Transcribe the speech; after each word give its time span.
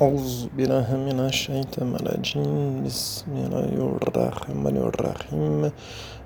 أعوذ 0.00 0.46
بالله 0.56 0.88
من 0.96 1.20
الشيطان 1.20 1.94
الرجيم 1.94 2.82
بسم 2.82 3.30
الله 3.30 3.70
الرحمن 4.02 4.76
الرحيم 4.76 5.70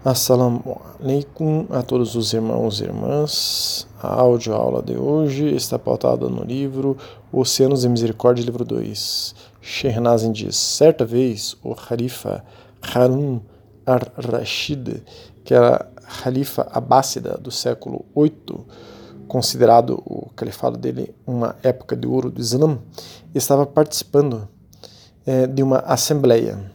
Assalamu 0.05 0.81
alaikum 1.01 1.67
a 1.71 1.83
todos 1.83 2.15
os 2.15 2.33
irmãos 2.33 2.81
e 2.81 2.85
irmãs. 2.85 3.87
A 4.01 4.15
aula 4.15 4.81
de 4.81 4.97
hoje 4.97 5.55
está 5.55 5.79
pautada 5.79 6.29
no 6.29 6.45
livro 6.45 6.97
Oceanos 7.33 7.83
de 7.83 7.89
Misericórdia, 7.89 8.45
livro 8.45 8.65
2. 8.65 9.35
Shehnazin 9.61 10.33
diz: 10.33 10.57
Certa 10.57 11.05
vez 11.05 11.57
o 11.63 11.75
Khalifa 11.75 12.45
Harun 12.81 13.41
ar-Rashid, 13.85 15.03
que 15.45 15.53
era 15.53 15.91
Khalifa 16.23 16.69
Abássida 16.73 17.37
do 17.37 17.51
século 17.51 18.05
8, 18.15 18.65
considerado 19.28 20.02
o 20.06 20.30
califado 20.36 20.78
dele 20.78 21.14
uma 21.26 21.56
época 21.64 21.96
de 21.96 22.08
ouro 22.08 22.30
do 22.30 22.40
Islã, 22.40 22.80
estava 23.34 23.66
participando 23.66 24.48
é, 25.26 25.48
de 25.48 25.64
uma 25.64 25.80
assembleia. 25.80 26.72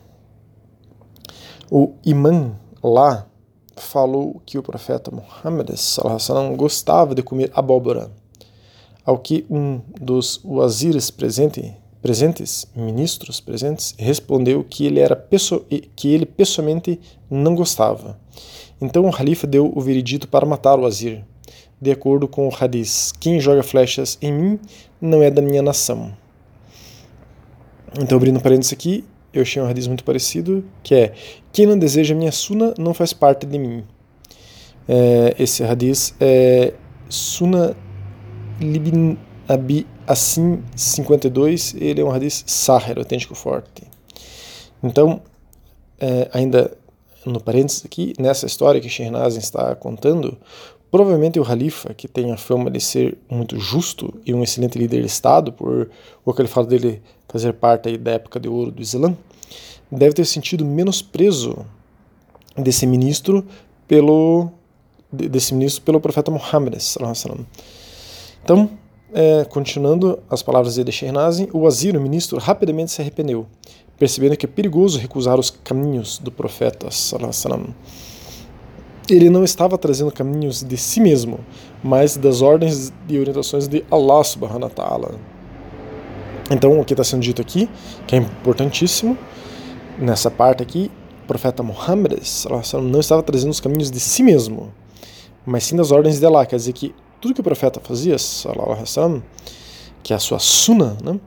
O 1.70 1.94
imã 2.04 2.52
lá 2.82 3.26
falou 3.76 4.40
que 4.44 4.58
o 4.58 4.62
profeta 4.62 5.10
Muhammad 5.10 5.70
sallam, 5.76 6.56
gostava 6.56 7.14
de 7.14 7.22
comer 7.22 7.50
abóbora, 7.54 8.10
ao 9.04 9.18
que 9.18 9.46
um 9.48 9.80
dos 10.00 10.40
wazires 10.44 11.10
presente, 11.10 11.74
presentes, 12.02 12.66
ministros 12.74 13.40
presentes, 13.40 13.94
respondeu 13.98 14.64
que 14.64 14.86
ele 14.86 15.00
era 15.00 15.16
que 15.96 16.08
ele 16.08 16.26
pessoalmente 16.26 17.00
não 17.30 17.54
gostava. 17.54 18.18
Então 18.80 19.06
o 19.06 19.10
Khalifa 19.12 19.46
deu 19.46 19.72
o 19.74 19.80
veredito 19.80 20.28
para 20.28 20.46
matar 20.46 20.78
o 20.78 20.82
wazir 20.82 21.24
de 21.80 21.90
acordo 21.90 22.26
com 22.26 22.48
o 22.48 22.52
Hadith: 22.54 23.12
Quem 23.20 23.40
joga 23.40 23.62
flechas 23.62 24.18
em 24.20 24.32
mim 24.32 24.60
não 25.00 25.22
é 25.22 25.30
da 25.30 25.42
minha 25.42 25.62
nação. 25.62 26.14
Então, 27.98 28.18
abrindo 28.18 28.38
um 28.38 28.40
parênteses 28.40 28.72
aqui, 28.72 29.04
eu 29.32 29.42
achei 29.42 29.62
um 29.62 29.68
Hadith 29.68 29.86
muito 29.86 30.04
parecido, 30.04 30.64
que 30.82 30.94
é: 30.94 31.12
Quem 31.52 31.66
não 31.66 31.78
deseja 31.78 32.14
minha 32.14 32.32
suna 32.32 32.74
não 32.78 32.92
faz 32.92 33.12
parte 33.12 33.46
de 33.46 33.58
mim. 33.58 33.84
É, 34.88 35.34
esse 35.38 35.62
Hadith 35.62 36.14
é 36.20 36.72
Suna 37.08 37.76
Libin 38.60 39.18
Abi 39.46 39.86
Assim 40.06 40.62
52, 40.74 41.74
ele 41.78 42.00
é 42.00 42.04
um 42.04 42.10
Hadith 42.10 42.42
Sahir, 42.46 42.98
autêntico 42.98 43.34
forte. 43.34 43.82
Então, 44.82 45.20
é, 46.00 46.30
ainda 46.32 46.74
no 47.26 47.38
parênteses 47.40 47.84
aqui, 47.84 48.14
nessa 48.18 48.46
história 48.46 48.80
que 48.80 48.88
Shehnazin 48.88 49.38
está 49.38 49.74
contando, 49.74 50.38
Provavelmente 50.90 51.38
o 51.38 51.44
Halifa, 51.44 51.92
que 51.92 52.08
tem 52.08 52.32
a 52.32 52.36
fama 52.36 52.70
de 52.70 52.80
ser 52.80 53.18
muito 53.28 53.58
justo 53.58 54.14
e 54.24 54.32
um 54.32 54.42
excelente 54.42 54.78
líder 54.78 55.00
de 55.00 55.06
Estado, 55.06 55.52
por 55.52 55.90
o 56.24 56.32
califado 56.32 56.66
dele 56.66 57.02
fazer 57.28 57.52
parte 57.52 57.98
da 57.98 58.12
época 58.12 58.40
de 58.40 58.48
ouro 58.48 58.70
do 58.70 58.80
Islã, 58.80 59.14
deve 59.90 60.14
ter 60.14 60.24
sentido 60.24 60.64
menosprezo 60.64 61.66
desse 62.56 62.86
ministro 62.86 63.44
pelo 63.86 64.50
desse 65.10 65.54
ministro 65.54 65.82
pelo 65.82 66.00
profeta 66.00 66.30
Muhammad 66.30 66.74
Então, 68.44 68.70
é, 69.12 69.44
continuando 69.46 70.18
as 70.28 70.42
palavras 70.42 70.74
de 70.74 70.92
Shehnazin, 70.92 71.48
o 71.52 71.60
wazir, 71.60 71.96
o 71.96 72.00
ministro, 72.00 72.38
rapidamente 72.38 72.90
se 72.92 73.00
arrependeu, 73.00 73.46
percebendo 73.98 74.36
que 74.36 74.44
é 74.44 74.48
perigoso 74.48 74.98
recusar 74.98 75.38
os 75.38 75.50
caminhos 75.50 76.18
do 76.18 76.30
profeta 76.30 76.90
ele 79.14 79.30
não 79.30 79.44
estava 79.44 79.78
trazendo 79.78 80.10
caminhos 80.12 80.62
de 80.62 80.76
si 80.76 81.00
mesmo, 81.00 81.40
mas 81.82 82.16
das 82.16 82.42
ordens 82.42 82.92
e 83.08 83.18
orientações 83.18 83.68
de 83.68 83.84
Allah 83.90 84.22
subhanahu 84.24 84.64
wa 84.64 84.70
ta'ala. 84.70 85.14
Então, 86.50 86.80
o 86.80 86.84
que 86.84 86.94
está 86.94 87.04
sendo 87.04 87.22
dito 87.22 87.42
aqui, 87.42 87.68
que 88.06 88.14
é 88.14 88.18
importantíssimo, 88.18 89.16
nessa 89.98 90.30
parte 90.30 90.62
aqui, 90.62 90.90
o 91.24 91.26
profeta 91.26 91.62
Muhammad 91.62 92.18
não 92.82 93.00
estava 93.00 93.22
trazendo 93.22 93.50
os 93.50 93.60
caminhos 93.60 93.90
de 93.90 94.00
si 94.00 94.22
mesmo, 94.22 94.72
mas 95.44 95.64
sim 95.64 95.76
das 95.76 95.90
ordens 95.90 96.18
de 96.18 96.26
Allah. 96.26 96.46
Quer 96.46 96.56
dizer 96.56 96.72
que 96.72 96.94
tudo 97.20 97.34
que 97.34 97.40
o 97.40 97.44
profeta 97.44 97.80
fazia, 97.80 98.16
que 100.02 100.12
é 100.12 100.16
a 100.16 100.18
sua 100.18 100.38
sunnah, 100.38 100.96
né, 101.02 101.20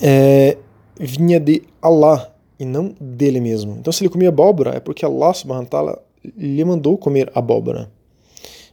é, 0.00 0.56
vinha 0.98 1.40
de 1.40 1.62
Allah 1.82 2.32
e 2.58 2.64
não 2.64 2.94
dele 3.00 3.40
mesmo. 3.40 3.76
Então, 3.78 3.92
se 3.92 4.04
ele 4.04 4.10
comia 4.10 4.28
abóbora, 4.28 4.70
é 4.76 4.80
porque 4.80 5.04
Allah 5.04 5.34
subhanahu 5.34 5.64
wa 5.64 5.68
ta'ala 5.68 6.02
lhe 6.36 6.64
mandou 6.64 6.96
comer 6.96 7.30
abóbora. 7.34 7.90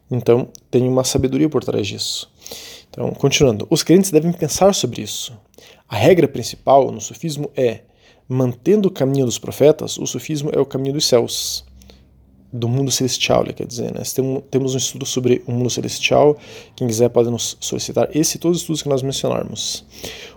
Então, 0.10 0.50
tem 0.70 0.88
uma 0.88 1.04
sabedoria 1.04 1.50
por 1.50 1.64
trás 1.64 1.88
disso. 1.88 2.30
Então, 2.90 3.12
continuando, 3.12 3.66
os 3.70 3.84
crentes 3.84 4.12
devem 4.12 4.32
pensar 4.34 4.74
sobre 4.74 5.02
isso. 5.02 5.34
A 5.88 5.96
regra 5.96 6.28
principal 6.28 6.92
no 6.92 7.00
sufismo 7.00 7.50
é: 7.56 7.82
mantendo 8.28 8.90
o 8.90 8.92
caminho 8.92 9.26
dos 9.26 9.40
profetas, 9.40 9.98
o 9.98 10.06
sufismo 10.06 10.50
é 10.54 10.60
o 10.60 10.66
caminho 10.66 10.94
dos 10.94 11.06
céus, 11.06 11.66
do 12.52 12.68
mundo 12.68 12.92
celestial, 12.92 13.44
ele 13.44 13.54
quer 13.54 13.66
dizer. 13.66 13.94
Né? 13.94 14.02
Temos 14.50 14.74
um 14.74 14.78
estudo 14.78 15.06
sobre 15.06 15.42
o 15.48 15.52
mundo 15.52 15.70
celestial. 15.70 16.38
Quem 16.76 16.88
quiser 16.88 17.10
pode 17.10 17.30
nos 17.30 17.58
solicitar 17.62 18.10
esse 18.14 18.36
e 18.36 18.40
todos 18.40 18.58
os 18.58 18.64
estudos 18.64 18.82
que 18.82 18.90
nós 18.90 19.02
mencionarmos. 19.02 19.86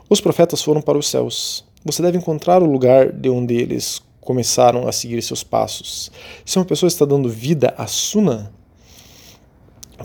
Os 0.09 0.21
profetas 0.21 0.63
foram 0.63 0.81
para 0.81 0.97
os 0.97 1.09
céus. 1.09 1.65
Você 1.85 2.01
deve 2.03 2.17
encontrar 2.17 2.63
o 2.63 2.71
lugar 2.71 3.13
de 3.13 3.29
onde 3.29 3.55
eles 3.55 4.01
começaram 4.25 4.89
a 4.89 4.93
seguir 4.93 5.23
seus 5.23 5.45
passos. 5.45 6.11
Se 6.45 6.59
uma 6.59 6.65
pessoa 6.65 6.89
está 6.89 7.05
dando 7.05 7.29
vida 7.29 7.75
à 7.77 7.87
Sunnah, 7.87 8.51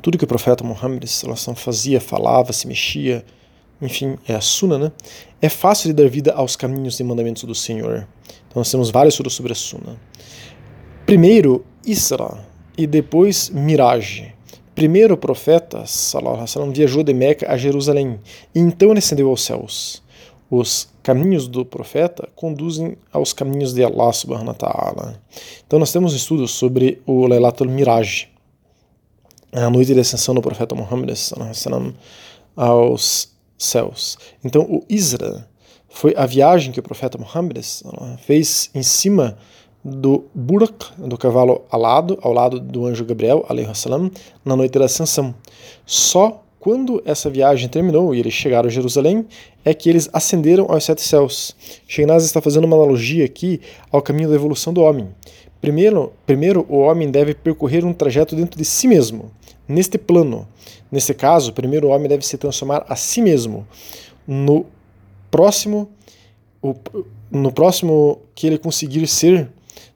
tudo 0.01 0.17
que 0.17 0.23
o 0.23 0.27
profeta 0.27 0.63
Muhammad 0.63 1.03
fazia, 1.55 1.99
falava, 1.99 2.53
se 2.53 2.67
mexia, 2.67 3.25
enfim, 3.81 4.17
é 4.27 4.35
a 4.35 4.41
Sunnah, 4.41 4.77
né? 4.77 4.91
É 5.41 5.49
fácil 5.49 5.87
de 5.87 5.93
dar 5.93 6.09
vida 6.09 6.33
aos 6.33 6.55
caminhos 6.55 6.99
e 6.99 7.03
mandamentos 7.03 7.43
do 7.43 7.55
Senhor. 7.55 8.07
Então 8.47 8.59
nós 8.59 8.69
temos 8.69 8.89
vários 8.89 9.13
estudos 9.13 9.33
sobre 9.33 9.53
a 9.53 9.55
Sunnah. 9.55 9.95
Primeiro, 11.05 11.65
Isra, 11.85 12.45
e 12.77 12.85
depois 12.85 13.49
Mirage. 13.49 14.33
Primeiro 14.75 15.15
o 15.15 15.17
profeta 15.17 15.85
sallam, 15.85 16.71
viajou 16.71 17.03
de 17.03 17.13
Meca 17.13 17.51
a 17.51 17.57
Jerusalém, 17.57 18.19
e 18.53 18.59
então 18.59 18.91
ele 18.91 18.99
ascendeu 18.99 19.29
aos 19.29 19.43
céus 19.43 20.01
os 20.49 20.89
caminhos 21.03 21.47
do 21.47 21.63
profeta 21.63 22.27
conduzem 22.35 22.97
aos 23.11 23.33
caminhos 23.33 23.73
de 23.73 23.83
Allah 23.83 24.11
subhanahu 24.11 24.47
wa 24.47 24.53
ta'ala. 24.53 25.21
Então 25.65 25.77
nós 25.79 25.91
temos 25.91 26.13
estudos 26.13 26.51
sobre 26.51 27.01
o 27.05 27.27
Laylatul 27.27 27.69
Miraj, 27.69 28.27
a 29.51 29.69
noite 29.69 29.93
de 29.93 29.99
ascensão 29.99 30.33
do 30.33 30.41
profeta 30.41 30.75
Muhammad 30.75 31.11
aos 32.55 33.31
céus. 33.57 34.17
Então 34.43 34.63
o 34.63 34.83
Isra 34.89 35.47
foi 35.87 36.13
a 36.15 36.25
viagem 36.25 36.71
que 36.71 36.79
o 36.79 36.83
profeta 36.83 37.17
Muhammad 37.17 37.63
fez 38.19 38.69
em 38.73 38.83
cima 38.83 39.37
do 39.83 40.25
Burak, 40.35 40.91
do 40.97 41.17
cavalo 41.17 41.63
alado, 41.71 42.19
ao 42.21 42.33
lado 42.33 42.59
do 42.59 42.85
anjo 42.85 43.05
Gabriel, 43.05 43.45
na 44.43 44.55
noite 44.55 44.77
da 44.77 44.85
ascensão. 44.85 45.33
Só 45.85 46.43
quando 46.59 47.01
essa 47.05 47.29
viagem 47.29 47.69
terminou 47.69 48.13
e 48.13 48.19
eles 48.19 48.33
chegaram 48.33 48.67
a 48.67 48.71
Jerusalém, 48.71 49.25
é 49.63 49.73
que 49.73 49.89
eles 49.89 50.09
ascenderam 50.11 50.65
aos 50.69 50.83
sete 50.83 51.01
céus. 51.01 51.55
Sheinaz 51.87 52.25
está 52.25 52.41
fazendo 52.41 52.65
uma 52.65 52.75
analogia 52.75 53.23
aqui 53.23 53.61
ao 53.89 54.01
caminho 54.01 54.29
da 54.29 54.35
evolução 54.35 54.73
do 54.73 54.81
homem. 54.81 55.07
Primeiro, 55.61 56.11
primeiro, 56.25 56.65
o 56.69 56.79
homem 56.79 57.09
deve 57.09 57.33
percorrer 57.33 57.85
um 57.85 57.93
trajeto 57.93 58.35
dentro 58.35 58.57
de 58.57 58.65
si 58.65 58.87
mesmo, 58.87 59.31
neste 59.67 59.97
plano. 59.97 60.47
Nesse 60.91 61.13
caso, 61.13 61.53
primeiro 61.53 61.87
o 61.87 61.91
homem 61.91 62.09
deve 62.09 62.25
se 62.25 62.37
transformar 62.37 62.85
a 62.89 62.95
si 62.95 63.21
mesmo. 63.21 63.65
No 64.27 64.65
próximo, 65.31 65.89
o, 66.61 66.75
no 67.31 67.51
próximo 67.51 68.19
que 68.35 68.47
ele 68.47 68.57
conseguir 68.57 69.07
ser, 69.07 69.49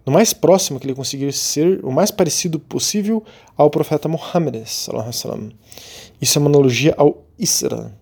no 0.06 0.12
mais 0.12 0.34
próximo 0.34 0.80
que 0.80 0.86
ele 0.86 0.96
conseguir 0.96 1.31
ser, 1.31 1.84
o 1.84 1.91
mais 1.91 2.12
parecido 2.12 2.59
possível 2.59 3.24
ao 3.56 3.69
profeta 3.69 4.08
Muhammad. 4.08 4.56
Isso 4.66 4.91
é 4.91 6.40
uma 6.40 6.50
analogia 6.50 6.94
ao 6.97 7.24
Isra. 7.40 7.94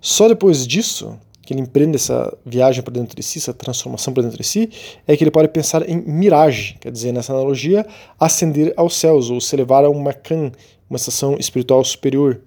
Só 0.00 0.28
depois 0.28 0.66
disso, 0.66 1.18
que 1.42 1.52
ele 1.52 1.62
empreende 1.62 1.96
essa 1.96 2.36
viagem 2.44 2.82
para 2.82 2.94
dentro 2.94 3.16
de 3.16 3.22
si, 3.22 3.38
essa 3.38 3.52
transformação 3.52 4.14
para 4.14 4.22
dentro 4.22 4.38
de 4.38 4.44
si, 4.44 4.70
é 5.06 5.16
que 5.16 5.24
ele 5.24 5.30
pode 5.30 5.48
pensar 5.48 5.88
em 5.88 5.96
miragem, 5.96 6.76
quer 6.80 6.92
dizer, 6.92 7.12
nessa 7.12 7.32
analogia, 7.32 7.86
ascender 8.18 8.72
aos 8.76 8.94
céus, 8.94 9.30
ou 9.30 9.40
se 9.40 9.54
elevar 9.56 9.84
a 9.84 9.90
uma 9.90 10.12
kan, 10.12 10.52
uma 10.88 10.96
estação 10.96 11.36
espiritual 11.38 11.84
superior, 11.84 12.40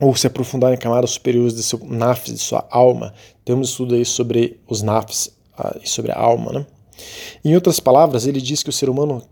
ou 0.00 0.14
se 0.14 0.26
aprofundar 0.26 0.72
em 0.74 0.76
camadas 0.76 1.10
superiores 1.10 1.54
de 1.54 1.62
seu 1.62 1.78
nafs, 1.84 2.34
de 2.34 2.40
sua 2.40 2.66
alma. 2.70 3.14
Temos 3.44 3.70
estudo 3.70 3.94
aí 3.94 4.04
sobre 4.04 4.60
os 4.68 4.82
nafs 4.82 5.26
uh, 5.58 5.80
e 5.82 5.88
sobre 5.88 6.12
a 6.12 6.18
alma, 6.18 6.52
né? 6.52 6.66
Em 7.44 7.54
outras 7.54 7.80
palavras, 7.80 8.26
ele 8.26 8.40
diz 8.40 8.62
que 8.62 8.70
o 8.70 8.72
ser 8.72 8.88
humano 8.88 9.22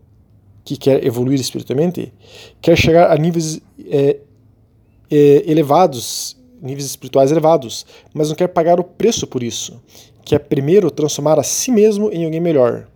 que 0.64 0.76
quer 0.76 1.04
evoluir 1.04 1.38
espiritualmente 1.38 2.12
quer 2.60 2.76
chegar 2.76 3.10
a 3.10 3.16
níveis 3.16 3.60
é, 3.86 4.18
é, 5.10 5.50
elevados, 5.50 6.36
níveis 6.60 6.86
espirituais 6.86 7.30
elevados, 7.30 7.84
mas 8.14 8.28
não 8.28 8.36
quer 8.36 8.48
pagar 8.48 8.80
o 8.80 8.84
preço 8.84 9.26
por 9.26 9.42
isso, 9.42 9.80
que 10.24 10.34
é 10.34 10.38
primeiro 10.38 10.90
transformar 10.90 11.38
a 11.38 11.42
si 11.42 11.70
mesmo 11.70 12.10
em 12.10 12.24
alguém 12.24 12.40
melhor. 12.40 12.88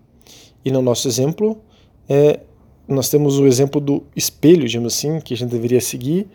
E 0.64 0.70
no 0.70 0.80
nosso 0.80 1.06
exemplo, 1.06 1.60
é, 2.08 2.40
nós 2.86 3.10
temos 3.10 3.38
o 3.38 3.46
exemplo 3.46 3.80
do 3.80 4.02
espelho, 4.16 4.66
digamos 4.66 4.94
assim, 4.94 5.20
que 5.20 5.34
a 5.34 5.36
gente 5.36 5.50
deveria 5.50 5.80
seguir 5.80 6.26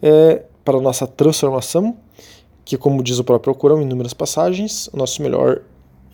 é, 0.00 0.42
para 0.64 0.78
a 0.78 0.80
nossa 0.80 1.06
transformação, 1.06 1.96
que, 2.64 2.76
como 2.76 3.02
diz 3.02 3.18
o 3.18 3.24
próprio 3.24 3.54
Corão 3.54 3.80
em 3.80 3.84
inúmeras 3.84 4.14
passagens, 4.14 4.88
o 4.92 4.96
nosso 4.96 5.22
melhor 5.22 5.62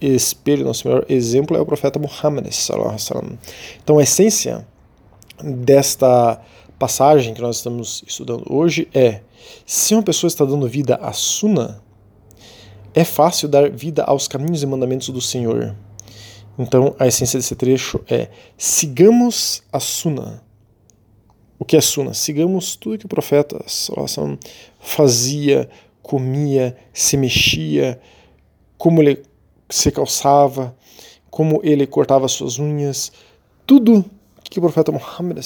espelho, 0.06 0.64
nosso 0.64 0.86
melhor 0.86 1.04
exemplo 1.08 1.56
é 1.56 1.60
o 1.60 1.66
profeta 1.66 1.98
Muhammad. 1.98 2.46
Então, 3.82 3.98
a 3.98 4.02
essência 4.02 4.66
desta 5.42 6.40
passagem 6.78 7.34
que 7.34 7.40
nós 7.40 7.56
estamos 7.56 8.02
estudando 8.06 8.44
hoje 8.52 8.88
é: 8.92 9.20
se 9.64 9.94
uma 9.94 10.02
pessoa 10.02 10.28
está 10.28 10.44
dando 10.44 10.68
vida 10.68 10.96
à 10.96 11.12
Sunnah, 11.12 11.80
é 12.94 13.04
fácil 13.04 13.48
dar 13.48 13.70
vida 13.70 14.04
aos 14.04 14.28
caminhos 14.28 14.62
e 14.62 14.66
mandamentos 14.66 15.08
do 15.08 15.20
Senhor. 15.20 15.74
Então, 16.58 16.94
a 16.98 17.06
essência 17.06 17.38
desse 17.38 17.56
trecho 17.56 18.00
é: 18.08 18.28
sigamos 18.56 19.62
a 19.72 19.80
Sunnah. 19.80 20.42
O 21.58 21.64
que 21.64 21.76
é 21.76 21.80
Sunnah? 21.80 22.14
Sigamos 22.14 22.76
tudo 22.76 22.98
que 22.98 23.06
o 23.06 23.08
profeta 23.08 23.64
fazia, 24.78 25.68
comia, 26.02 26.76
se 26.92 27.16
mexia, 27.16 28.00
como 28.76 29.00
ele 29.00 29.22
se 29.74 29.90
calçava, 29.90 30.74
como 31.30 31.60
ele 31.64 31.84
cortava 31.84 32.28
suas 32.28 32.60
unhas, 32.60 33.10
tudo 33.66 34.04
que 34.48 34.60
o 34.60 34.62
profeta 34.62 34.92
Muhammad 34.92 35.38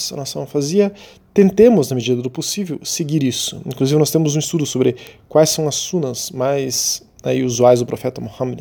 fazia, 0.47 0.93
tentemos, 1.33 1.89
na 1.89 1.97
medida 1.97 2.21
do 2.21 2.29
possível, 2.29 2.79
seguir 2.85 3.23
isso. 3.23 3.63
Inclusive, 3.65 3.99
nós 3.99 4.11
temos 4.11 4.37
um 4.37 4.39
estudo 4.39 4.67
sobre 4.67 4.97
quais 5.31 5.49
são 5.49 5.67
as 5.67 5.77
sunas 5.77 6.31
mais 6.31 7.03
aí, 7.23 7.43
usuais 7.43 7.81
do 7.81 7.87
profeta 7.87 8.21
Muhammad. 8.21 8.61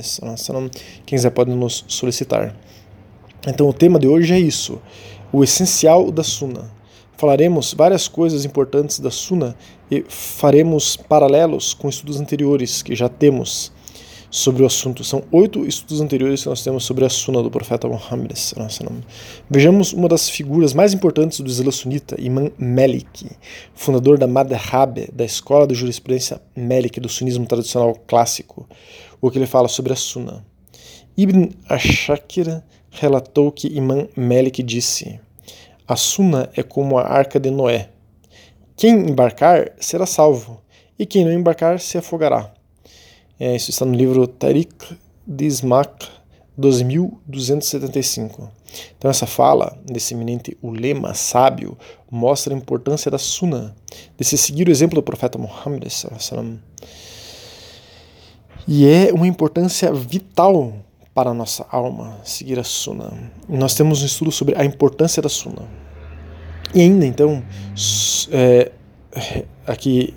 Quem 1.05 1.17
quiser 1.17 1.31
pode 1.31 1.51
nos 1.51 1.83
solicitar. 1.89 2.55
Então, 3.45 3.67
o 3.67 3.73
tema 3.73 3.99
de 3.99 4.07
hoje 4.07 4.33
é 4.33 4.39
isso: 4.39 4.81
o 5.33 5.43
essencial 5.43 6.11
da 6.11 6.23
suna. 6.23 6.71
Falaremos 7.17 7.73
várias 7.73 8.07
coisas 8.07 8.45
importantes 8.45 8.99
da 8.99 9.09
Sunna 9.09 9.55
e 9.89 10.05
faremos 10.07 10.95
paralelos 10.95 11.73
com 11.73 11.89
estudos 11.89 12.21
anteriores 12.21 12.83
que 12.83 12.95
já 12.95 13.09
temos 13.09 13.73
sobre 14.29 14.63
o 14.63 14.65
assunto. 14.65 15.03
São 15.03 15.23
oito 15.31 15.65
estudos 15.65 16.01
anteriores 16.01 16.43
que 16.43 16.49
nós 16.49 16.63
temos 16.63 16.83
sobre 16.83 17.05
a 17.05 17.09
Sunna 17.09 17.41
do 17.41 17.51
profeta 17.51 17.87
Muhammad. 17.87 18.31
Vejamos 19.49 19.93
uma 19.93 20.07
das 20.07 20.29
figuras 20.29 20.73
mais 20.73 20.93
importantes 20.93 21.39
do 21.39 21.49
Islã 21.49 21.71
sunita, 21.71 22.19
Imam 22.19 22.51
Malik, 22.57 23.29
fundador 23.73 24.17
da 24.17 24.27
Madhhab, 24.27 25.09
da 25.11 25.25
escola 25.25 25.67
de 25.67 25.75
jurisprudência 25.75 26.41
Malik, 26.55 26.99
do 26.99 27.09
sunismo 27.09 27.45
tradicional 27.45 27.95
clássico, 28.07 28.67
o 29.21 29.31
que 29.31 29.37
ele 29.37 29.47
fala 29.47 29.67
sobre 29.67 29.93
a 29.93 29.95
Sunna. 29.95 30.45
Ibn 31.17 31.49
Ashakir 31.67 32.61
relatou 32.91 33.51
que 33.51 33.67
Imam 33.67 34.07
Malik 34.15 34.61
disse 34.61 35.19
a 35.87 35.95
Suna 35.95 36.49
é 36.53 36.63
como 36.63 36.97
a 36.97 37.03
arca 37.03 37.39
de 37.39 37.49
Noé. 37.49 37.89
Quem 38.75 39.09
embarcar 39.09 39.71
será 39.79 40.05
salvo, 40.05 40.61
e 40.99 41.05
quem 41.05 41.23
não 41.23 41.31
embarcar 41.31 41.79
se 41.79 41.97
afogará. 41.97 42.53
É, 43.39 43.55
isso 43.55 43.69
está 43.69 43.85
no 43.85 43.93
livro 43.93 44.27
Tariq 44.27 44.97
Dismak 45.25 46.07
12.275. 46.59 48.49
Então, 48.97 49.09
essa 49.11 49.27
fala 49.27 49.77
desse 49.85 50.13
eminente 50.13 50.57
ulema 50.61 51.13
sábio 51.13 51.77
mostra 52.09 52.53
a 52.53 52.57
importância 52.57 53.11
da 53.11 53.17
Suna, 53.17 53.75
de 54.17 54.25
se 54.25 54.37
seguir 54.37 54.67
o 54.67 54.71
exemplo 54.71 54.95
do 54.95 55.03
profeta 55.03 55.37
Muhammad. 55.37 55.83
E 58.67 58.87
é 58.87 59.13
uma 59.13 59.27
importância 59.27 59.93
vital 59.93 60.73
para 61.13 61.29
a 61.29 61.33
nossa 61.33 61.65
alma 61.71 62.19
seguir 62.23 62.59
a 62.59 62.63
Sunna. 62.63 63.11
Nós 63.47 63.73
temos 63.73 64.01
um 64.01 64.05
estudo 64.05 64.31
sobre 64.31 64.55
a 64.55 64.65
importância 64.65 65.21
da 65.21 65.29
Sunna. 65.29 65.63
E 66.75 66.81
ainda 66.81 67.05
então, 67.05 67.43
é, 68.31 68.71
aqui 69.65 70.13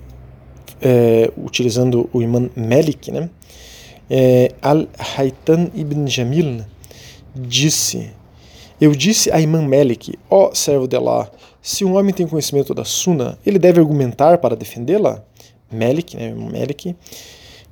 é, 0.81 1.31
utilizando 1.37 2.09
o 2.13 2.23
imã 2.23 2.49
Melik, 2.57 3.11
né? 3.11 3.29
É, 4.09 4.53
Al-Haytan 4.61 5.71
ibn 5.75 6.07
Jamil 6.07 6.65
disse: 7.35 8.11
Eu 8.81 8.93
disse 8.93 9.31
a 9.31 9.41
Imam 9.41 9.63
Melik, 9.63 10.19
ó 10.29 10.49
oh, 10.49 10.55
servo 10.55 10.89
de 10.89 10.97
Allah, 10.97 11.31
se 11.63 11.85
um 11.85 11.97
homem 11.97 12.13
tem 12.13 12.27
conhecimento 12.27 12.75
da 12.75 12.85
Sunna, 12.85 13.39
ele 13.47 13.59
deve 13.59 13.79
argumentar 13.81 14.39
para 14.39 14.57
defendê-la? 14.57 15.23
Melik, 15.71 16.17
né, 16.17 16.35
Melik 16.35 16.97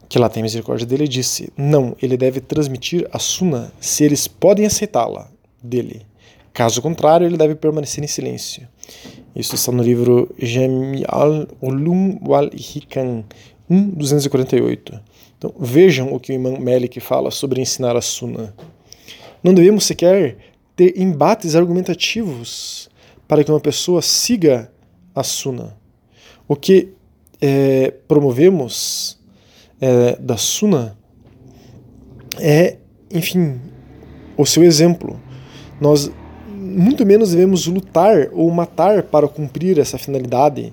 que 0.08 0.18
lá 0.18 0.28
tem 0.28 0.42
misericórdia 0.42 0.86
dele, 0.86 1.06
disse: 1.06 1.52
Não, 1.56 1.94
ele 2.00 2.16
deve 2.16 2.40
transmitir 2.40 3.06
a 3.12 3.18
Sunna 3.18 3.72
se 3.80 4.04
eles 4.04 4.26
podem 4.26 4.64
aceitá-la 4.64 5.28
dele. 5.62 6.02
Caso 6.52 6.80
contrário, 6.80 7.26
ele 7.26 7.36
deve 7.36 7.54
permanecer 7.54 8.02
em 8.02 8.06
silêncio. 8.06 8.66
Isso 9.34 9.54
está 9.54 9.70
no 9.72 9.82
livro 9.82 10.34
Jami 10.38 11.04
al-Ulum 11.06 12.18
wal-Hikam 12.26 13.24
1.248. 13.70 15.00
Então, 15.36 15.54
vejam 15.58 16.12
o 16.12 16.18
que 16.18 16.32
o 16.32 16.34
Imam 16.34 16.58
Malik 16.58 16.98
fala 17.00 17.30
sobre 17.30 17.60
ensinar 17.60 17.96
a 17.96 18.00
Sunna. 18.00 18.54
Não 19.42 19.54
devemos 19.54 19.84
sequer 19.84 20.36
ter 20.74 21.00
embates 21.00 21.54
argumentativos 21.54 22.88
para 23.28 23.44
que 23.44 23.50
uma 23.50 23.60
pessoa 23.60 24.02
siga 24.02 24.72
a 25.14 25.22
Sunna. 25.22 25.76
O 26.48 26.56
que 26.56 26.88
é, 27.40 27.92
promovemos 28.08 29.18
é, 29.80 30.16
da 30.16 30.36
Suna 30.36 30.98
é, 32.40 32.76
enfim, 33.10 33.60
o 34.36 34.46
seu 34.46 34.62
exemplo. 34.62 35.20
Nós 35.80 36.10
muito 36.68 37.04
menos 37.06 37.30
devemos 37.30 37.66
lutar 37.66 38.28
ou 38.32 38.50
matar 38.50 39.02
para 39.02 39.28
cumprir 39.28 39.78
essa 39.78 39.98
finalidade, 39.98 40.72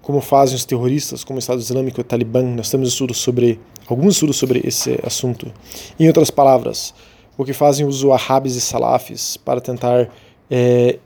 como 0.00 0.20
fazem 0.20 0.56
os 0.56 0.64
terroristas, 0.64 1.24
como 1.24 1.36
o 1.36 1.38
Estado 1.38 1.60
Islâmico 1.60 2.00
e 2.00 2.02
o 2.02 2.04
Talibã. 2.04 2.42
Nós 2.42 2.70
temos 2.70 2.88
estudos 2.88 3.18
sobre 3.18 3.60
alguns 3.86 4.14
estudos 4.14 4.36
sobre 4.36 4.60
esse 4.64 4.98
assunto. 5.04 5.52
Em 5.98 6.06
outras 6.06 6.30
palavras, 6.30 6.94
o 7.36 7.44
que 7.44 7.52
fazem 7.52 7.86
os 7.86 8.02
wahhabis 8.02 8.56
e 8.56 8.60
salafis 8.60 9.36
para 9.36 9.60
tentar 9.60 10.10
é, 10.50 10.98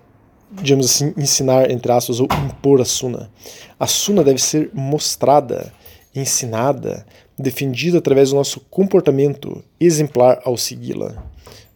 digamos 0.50 0.87
assim, 0.87 1.12
ensinar, 1.17 1.70
entre 1.70 1.90
aspas, 1.93 2.20
ou 2.20 2.29
impor 2.46 2.81
a 2.81 2.84
Sunna. 2.84 3.31
A 3.79 3.87
Sunna 3.87 4.22
deve 4.22 4.40
ser 4.40 4.70
mostrada, 4.72 5.72
ensinada, 6.14 7.06
defendida 7.38 7.99
através 7.99 8.31
do 8.31 8.37
nosso 8.37 8.61
comportamento 8.70 9.62
exemplar 9.79 10.40
ao 10.44 10.56
segui-la. 10.56 11.22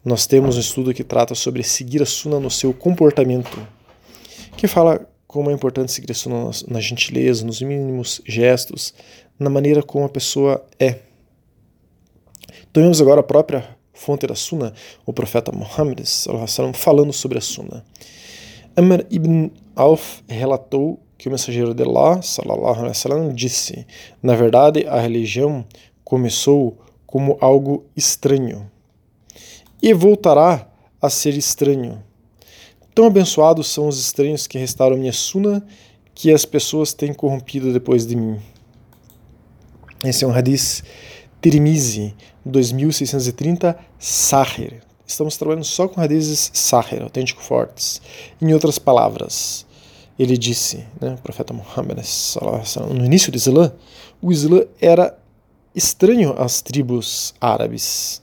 Nós 0.02 0.26
temos 0.26 0.56
um 0.56 0.61
estudo 0.61 0.94
que 0.94 1.05
trata 1.05 1.35
sobre 1.35 1.62
seguir 1.62 2.00
a 2.00 2.06
Sunna 2.06 2.41
no 2.41 2.50
seu 2.50 2.73
comportamento, 2.73 3.58
que 4.56 4.67
fala 4.67 5.06
como 5.26 5.50
é 5.50 5.52
importante 5.52 5.93
seguir 5.93 6.11
a 6.11 6.14
Sunna 6.14 6.50
na 6.69 6.81
gentileza, 6.81 7.44
nos 7.44 7.61
mínimos 7.61 8.23
gestos, 8.26 8.94
na 9.38 9.50
maneira 9.50 9.82
como 9.82 10.06
a 10.06 10.08
pessoa 10.08 10.64
é. 10.79 11.00
Tomemos 12.73 12.99
agora 13.02 13.20
a 13.20 13.22
própria 13.22 13.77
fonte 13.93 14.27
da 14.27 14.34
Sunna, 14.34 14.72
o 15.05 15.13
profeta 15.13 15.53
Muhammad, 15.53 16.01
falando 16.72 17.13
sobre 17.13 17.36
a 17.36 17.43
Sunna. 17.43 17.84
Amr 18.74 19.05
ibn 19.10 19.51
Auf 19.77 20.22
relatou 20.27 20.98
que 21.19 21.29
o 21.29 21.31
mensageiro 21.31 21.74
de 21.74 21.82
Allah, 21.82 22.22
sallallahu 22.22 22.86
alaihi 22.86 23.34
disse: 23.34 23.86
Na 24.22 24.34
verdade, 24.34 24.86
a 24.86 24.98
religião 24.98 25.67
começou 26.03 26.79
como 27.06 27.36
algo 27.39 27.84
estranho 27.94 28.69
e 29.82 29.93
voltará 29.93 30.69
a 31.01 31.08
ser 31.08 31.34
estranho. 31.34 32.03
Tão 32.94 33.06
abençoados 33.06 33.69
são 33.69 33.89
os 33.89 33.99
estranhos 33.99 34.46
que 34.46 34.58
restauram 34.58 34.96
minha 34.96 35.13
suna 35.13 35.65
que 36.15 36.32
as 36.32 36.44
pessoas 36.44 36.93
têm 36.93 37.15
corrompido 37.15 37.72
depois 37.72 38.06
de 38.06 38.17
mim. 38.17 38.39
Esse 40.05 40.25
é 40.25 40.29
um 40.29 40.32
hadith 40.32 40.82
Tirmizi, 41.41 42.15
2630, 42.44 43.79
Sahir. 43.99 44.82
Estamos 45.06 45.37
trabalhando 45.37 45.65
só 45.65 45.89
com 45.89 46.01
hadiths 46.01 46.51
Sahir, 46.53 47.03
autêntico 47.03 47.43
fortes. 47.43 48.01
Em 48.41 48.53
outras 48.53 48.79
palavras, 48.79 49.67
ele 50.19 50.37
disse, 50.37 50.84
né, 51.01 51.15
o 51.15 51.22
profeta 51.22 51.55
Muhammad, 51.55 51.99
no 52.94 53.05
início 53.05 53.32
do 53.32 53.37
Islã, 53.37 53.72
o 54.20 54.31
Islã 54.31 54.65
era 54.81 55.19
estranho 55.75 56.34
às 56.37 56.60
tribos 56.60 57.34
árabes. 57.41 58.20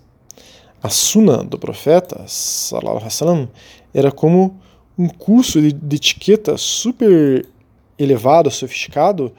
A 0.87 0.89
Sunna 0.89 1.43
do 1.43 1.59
profeta 1.59 2.23
sallam, 2.27 3.49
era 3.93 4.09
como 4.09 4.57
um 4.97 5.09
curso 5.09 5.61
de, 5.61 5.73
de 5.73 5.95
etiqueta 5.97 6.57
super 6.57 7.45
elevado, 7.99 8.49
sofisticado, 8.49 9.33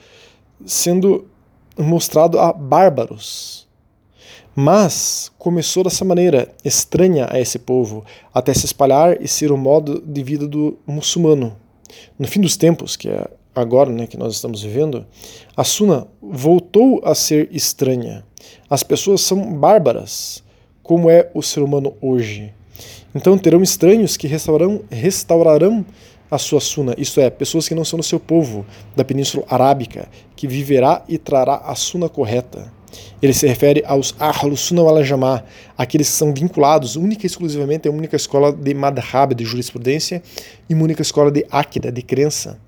sendo 0.67 1.26
mostrado 1.75 2.38
a 2.38 2.52
bárbaros. 2.52 3.67
Mas 4.55 5.33
começou 5.38 5.85
dessa 5.85 6.05
maneira, 6.05 6.55
estranha 6.62 7.26
a 7.31 7.40
esse 7.40 7.59
povo, 7.59 8.05
até 8.35 8.52
se 8.52 8.67
espalhar 8.67 9.17
e 9.19 9.26
ser 9.26 9.50
o 9.50 9.57
modo 9.57 10.02
de 10.07 10.23
vida 10.23 10.47
do 10.47 10.78
muçulmano, 10.87 11.57
no 12.19 12.28
fim 12.28 12.43
dos 12.43 12.59
tempos, 12.59 12.95
que 12.95 13.09
é 13.09 13.26
agora 13.55 13.90
né, 13.90 14.07
que 14.07 14.19
nós 14.19 14.35
estamos 14.35 14.62
vivendo, 14.62 15.07
a 15.57 15.64
Suna 15.64 16.09
voltou 16.21 17.00
a 17.02 17.14
ser 17.14 17.49
estranha. 17.50 18.23
As 18.69 18.83
pessoas 18.83 19.23
são 19.23 19.55
bárbaras, 19.55 20.47
como 20.88 21.11
é 21.11 21.28
o 21.35 21.42
ser 21.42 21.61
humano 21.61 21.95
hoje. 22.00 22.50
Então 23.14 23.37
terão 23.37 23.62
estranhos 23.62 24.16
que 24.16 24.26
restaurarão, 24.26 24.80
restaurarão 24.90 25.85
a 26.30 26.38
sua 26.38 26.61
suna, 26.61 26.95
isto 26.97 27.21
é, 27.21 27.28
pessoas 27.28 27.68
que 27.68 27.75
não 27.75 27.85
são 27.85 27.99
do 27.99 28.02
seu 28.02 28.18
povo, 28.18 28.64
da 28.97 29.04
Península 29.04 29.45
Arábica, 29.50 30.09
que 30.35 30.47
viverá 30.47 31.04
e 31.07 31.18
trará 31.18 31.57
a 31.57 31.75
suna 31.75 32.09
correta. 32.09 32.73
Ele 33.21 33.35
se 33.35 33.47
refere 33.47 33.83
aos 33.87 34.14
Ahlus 34.18 34.61
Sunnah 34.61 34.83
wal 34.83 35.45
aqueles 35.76 36.09
que 36.09 36.16
são 36.16 36.33
vinculados 36.33 36.97
única 36.97 37.26
e 37.26 37.28
exclusivamente 37.28 37.87
a 37.87 37.90
uma 37.90 37.99
única 37.99 38.16
escola 38.16 38.50
de 38.50 38.73
madhab, 38.73 39.35
de 39.35 39.45
jurisprudência, 39.45 40.23
e 40.71 40.75
uma 40.75 40.85
única 40.85 41.02
escola 41.02 41.30
de 41.30 41.45
akida, 41.50 41.92
de 41.92 42.00
crença, 42.00 42.59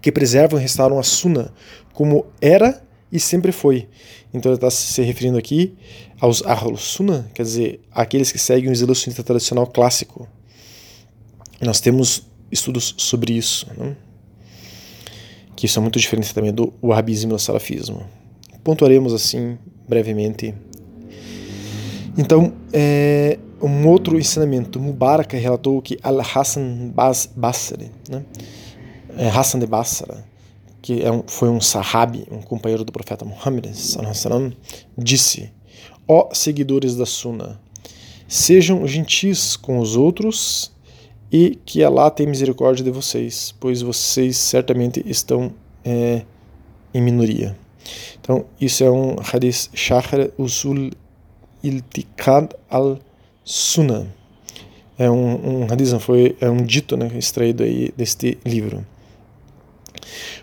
que 0.00 0.10
preservam 0.10 0.58
e 0.58 0.62
restauram 0.62 0.98
a 0.98 1.02
Sunnah 1.02 1.50
como 1.92 2.24
era 2.40 2.82
e 3.12 3.20
sempre 3.20 3.52
foi. 3.52 3.86
Então 4.32 4.50
ele 4.50 4.56
está 4.56 4.70
se 4.70 5.02
referindo 5.02 5.36
aqui 5.36 5.74
aos 6.18 6.42
Ahlus 6.44 6.80
Sunnah, 6.80 7.26
quer 7.34 7.42
dizer, 7.42 7.80
aqueles 7.92 8.32
que 8.32 8.38
seguem 8.38 8.70
o 8.70 8.72
Islã 8.72 8.94
sunita 8.94 9.22
tradicional 9.22 9.66
clássico. 9.66 10.26
Nós 11.60 11.80
temos 11.80 12.26
estudos 12.50 12.94
sobre 12.96 13.34
isso, 13.34 13.66
né? 13.76 13.94
que 15.54 15.66
isso 15.66 15.78
é 15.78 15.82
muito 15.82 15.98
diferente 15.98 16.34
também 16.34 16.52
do 16.52 16.72
wahhabismo 16.82 17.32
e 17.32 17.34
do 17.34 17.38
salafismo. 17.38 18.04
Pontuaremos 18.64 19.12
assim 19.12 19.58
brevemente. 19.86 20.54
Então, 22.16 22.52
é, 22.72 23.38
um 23.60 23.86
outro 23.86 24.18
ensinamento, 24.18 24.80
Mubarak 24.80 25.36
relatou 25.36 25.80
que 25.80 25.98
Al-Hassan 26.02 26.92
Basri, 27.36 27.90
né? 28.08 28.24
É, 29.16 29.28
Hassan 29.28 29.58
de 29.58 29.66
Basra, 29.66 30.24
que 30.82 31.00
é 31.00 31.10
um, 31.10 31.22
foi 31.26 31.48
um 31.48 31.60
sahabi, 31.60 32.26
um 32.30 32.42
companheiro 32.42 32.84
do 32.84 32.90
profeta 32.90 33.24
Muhammad, 33.24 33.66
disse: 34.98 35.50
Ó 36.08 36.28
oh, 36.28 36.34
seguidores 36.34 36.96
da 36.96 37.06
Sunna, 37.06 37.60
sejam 38.26 38.86
gentis 38.86 39.56
com 39.56 39.78
os 39.78 39.96
outros 39.96 40.72
e 41.30 41.58
que 41.64 41.82
Allah 41.82 42.10
tenha 42.10 42.28
misericórdia 42.28 42.84
de 42.84 42.90
vocês, 42.90 43.54
pois 43.60 43.80
vocês 43.80 44.36
certamente 44.36 45.02
estão 45.06 45.52
é, 45.84 46.22
em 46.92 47.00
minoria. 47.00 47.56
Então, 48.20 48.44
isso 48.60 48.84
é 48.84 48.90
um 48.90 49.16
hadith 49.32 49.70
Shahr 49.74 50.04
Usul 50.36 50.90
Iltikad 51.62 52.50
al-Sunnah. 52.68 54.06
É 54.98 55.10
um, 55.10 55.62
um 55.62 55.64
hadith, 55.64 55.98
foi, 55.98 56.36
é 56.40 56.50
um 56.50 56.62
dito 56.62 56.96
né, 56.96 57.10
extraído 57.16 57.62
aí 57.62 57.92
deste 57.96 58.38
livro. 58.44 58.84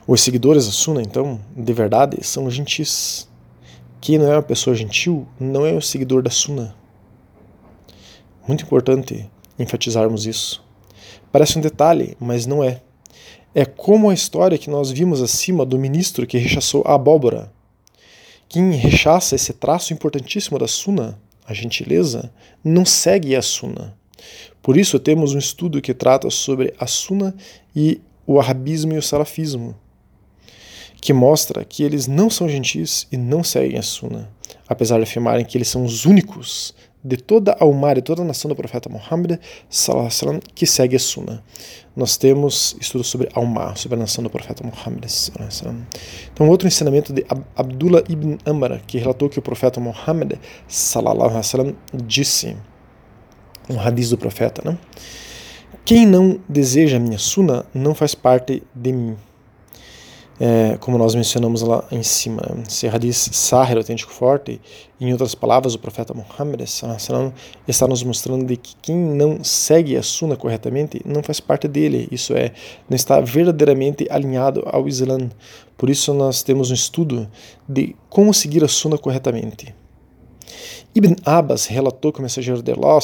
Os 0.08 0.22
seguidores 0.22 0.66
da 0.66 0.72
Sunnah, 0.72 1.02
então, 1.02 1.40
de 1.56 1.74
verdade, 1.74 2.18
são 2.22 2.50
gentis. 2.50 3.28
Quem 4.02 4.18
não 4.18 4.32
é 4.32 4.36
uma 4.36 4.44
pessoa 4.44 4.76
gentil 4.76 5.28
não 5.40 5.66
é 5.66 5.74
o 5.74 5.82
seguidor 5.82 6.24
da 6.24 6.30
Sunnah. 6.30 6.74
Muito 8.48 8.64
importante 8.64 9.30
enfatizarmos 9.58 10.26
isso. 10.26 10.64
Parece 11.32 11.58
um 11.58 11.62
detalhe, 11.62 12.16
mas 12.20 12.46
não 12.46 12.64
é. 12.64 12.82
É 13.54 13.66
como 13.66 14.10
a 14.10 14.14
história 14.14 14.58
que 14.58 14.70
nós 14.70 14.90
vimos 14.90 15.22
acima 15.22 15.66
do 15.66 15.78
ministro 15.78 16.26
que 16.26 16.38
rechaçou 16.38 16.84
a 16.86 16.96
abóbora. 16.96 17.52
Quem 18.48 18.72
rechaça 18.72 19.36
esse 19.36 19.54
traço 19.54 19.94
importantíssimo 19.94 20.58
da 20.58 20.68
Suna, 20.68 21.20
a 21.46 21.54
gentileza, 21.54 22.32
não 22.64 22.86
segue 22.86 23.36
a 23.36 23.42
Suna. 23.42 23.96
Por 24.62 24.78
isso 24.78 25.00
temos 25.00 25.34
um 25.34 25.40
estudo 25.40 25.82
que 25.82 25.94
trata 25.94 26.30
sobre 26.30 26.74
a 26.80 26.88
Suna 26.88 27.36
e 27.76 28.02
o 28.32 28.40
arabismo 28.40 28.94
e 28.94 28.98
o 29.00 29.02
salafismo, 29.02 29.76
que 31.02 31.12
mostra 31.12 31.66
que 31.66 31.82
eles 31.82 32.06
não 32.06 32.30
são 32.30 32.48
gentis 32.48 33.08
e 33.12 33.18
não 33.18 33.44
seguem 33.44 33.80
a 33.80 33.82
Suna, 33.82 34.30
apesar 34.68 34.98
de 34.98 35.04
afirmarem 35.04 35.44
que 35.44 35.58
eles 35.58 35.68
são 35.68 35.84
os 35.84 36.06
únicos 36.06 36.76
de 37.04 37.18
toda 37.18 37.58
a 37.60 37.66
Umar 37.66 37.98
e 37.98 38.04
toda 38.04 38.22
a 38.22 38.26
nação 38.26 38.48
do 38.48 38.56
profeta 38.56 38.88
Muhammad 38.88 39.40
sallam, 39.68 40.40
que 40.54 40.68
segue 40.68 40.96
a 40.96 41.00
Sunnah. 41.00 41.42
Nós 41.96 42.18
temos 42.18 42.76
estudos 42.80 43.08
sobre 43.08 43.30
a 43.34 43.40
Umar, 43.40 43.76
sobre 43.76 43.98
a 43.98 44.02
nação 44.02 44.24
do 44.24 44.30
profeta 44.30 44.64
Muhammad. 44.64 45.10
Sallam. 45.10 45.88
Então, 46.32 46.48
outro 46.50 46.68
ensinamento 46.68 47.12
de 47.12 47.26
Abdullah 47.56 48.04
ibn 48.08 48.38
Amr, 48.46 48.80
que 48.86 49.00
relatou 49.00 49.28
que 49.28 49.40
o 49.40 49.42
profeta 49.42 49.80
Muhammad 49.80 50.34
sallam, 50.68 51.76
disse, 51.96 52.56
um 53.68 53.80
hadith 53.80 54.10
do 54.10 54.20
profeta, 54.20 54.62
né? 54.64 54.78
Quem 55.86 56.06
não 56.06 56.40
deseja 56.48 56.98
a 56.98 57.00
minha 57.00 57.18
Sunnah 57.18 57.66
não 57.74 57.96
faz 57.96 58.14
parte 58.14 58.64
de 58.76 58.92
mim 58.92 59.18
é, 60.40 60.78
como 60.80 60.98
nós 60.98 61.14
mencionamos 61.14 61.62
lá 61.62 61.84
em 61.92 62.02
cima, 62.02 62.42
se 62.68 62.88
hadith 62.88 63.14
sahir, 63.14 63.76
autêntico 63.76 64.14
forte, 64.14 64.62
em 65.00 65.12
outras 65.12 65.36
palavras, 65.36 65.76
o 65.76 65.80
profeta 65.80 66.14
Muhammad 66.14 66.62
está 67.68 67.88
nos 67.88 68.04
mostrando 68.04 68.46
de 68.46 68.56
que 68.56 68.74
quem 68.82 68.96
não 68.96 69.44
segue 69.44 69.98
a 69.98 70.04
sunna 70.04 70.38
corretamente 70.38 71.02
não 71.06 71.22
faz 71.22 71.42
parte 71.42 71.68
dele, 71.68 72.08
isso 72.10 72.34
é, 72.34 72.54
não 72.90 72.96
está 72.96 73.20
verdadeiramente 73.20 74.08
alinhado 74.10 74.64
ao 74.66 74.88
Islã. 74.88 75.18
Por 75.78 75.90
isso 75.90 76.14
nós 76.14 76.42
temos 76.42 76.72
um 76.72 76.74
estudo 76.74 77.30
de 77.68 77.96
como 78.10 78.34
seguir 78.34 78.64
a 78.64 78.68
sunna 78.70 78.98
corretamente. 78.98 79.76
Ibn 80.96 81.16
Abbas 81.24 81.68
relatou 81.68 82.12
que 82.12 82.20
o 82.20 82.22
mensageiro 82.22 82.64
de 82.64 82.72
Allah 82.72 83.00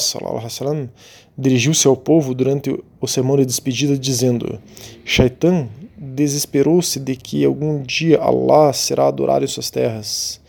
dirigiu-se 1.36 1.86
ao 1.86 1.96
povo 1.96 2.34
durante 2.34 2.76
o 3.00 3.06
sermão 3.06 3.36
de 3.36 3.44
despedida 3.44 3.98
dizendo: 3.98 4.58
Shaitan 5.04 5.68
desesperou-se 5.96 6.98
de 6.98 7.16
que 7.16 7.44
algum 7.44 7.82
dia 7.82 8.18
Allah 8.18 8.72
será 8.72 9.08
adorado 9.08 9.44
em 9.44 9.48
suas 9.48 9.70
terras. 9.70 10.40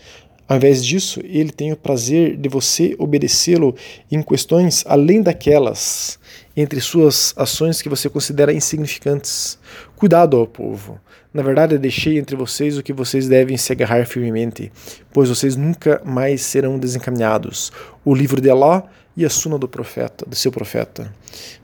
Ao 0.47 0.55
invés 0.55 0.85
disso, 0.85 1.19
ele 1.25 1.51
tem 1.51 1.73
o 1.73 1.77
prazer 1.77 2.37
de 2.37 2.47
você 2.47 2.95
obedecê-lo 2.97 3.75
em 4.09 4.21
questões 4.21 4.83
além 4.87 5.21
daquelas, 5.21 6.17
entre 6.57 6.81
suas 6.81 7.35
ações 7.37 7.83
que 7.83 7.87
você 7.87 8.09
considera 8.09 8.51
insignificantes. 8.51 9.59
Cuidado, 9.95 10.41
ó 10.41 10.45
povo. 10.47 10.99
Na 11.31 11.43
verdade, 11.43 11.77
deixei 11.77 12.17
entre 12.17 12.35
vocês 12.35 12.79
o 12.79 12.83
que 12.83 12.91
vocês 12.91 13.27
devem 13.27 13.55
se 13.57 13.71
agarrar 13.71 14.07
firmemente, 14.07 14.71
pois 15.13 15.29
vocês 15.29 15.55
nunca 15.55 16.01
mais 16.03 16.41
serão 16.41 16.79
desencaminhados. 16.79 17.71
O 18.03 18.15
livro 18.15 18.41
de 18.41 18.49
Allah 18.49 18.83
e 19.15 19.23
a 19.23 19.29
suna 19.29 19.59
do 19.59 19.67
profeta, 19.67 20.25
do 20.25 20.35
seu 20.35 20.51
profeta. 20.51 21.13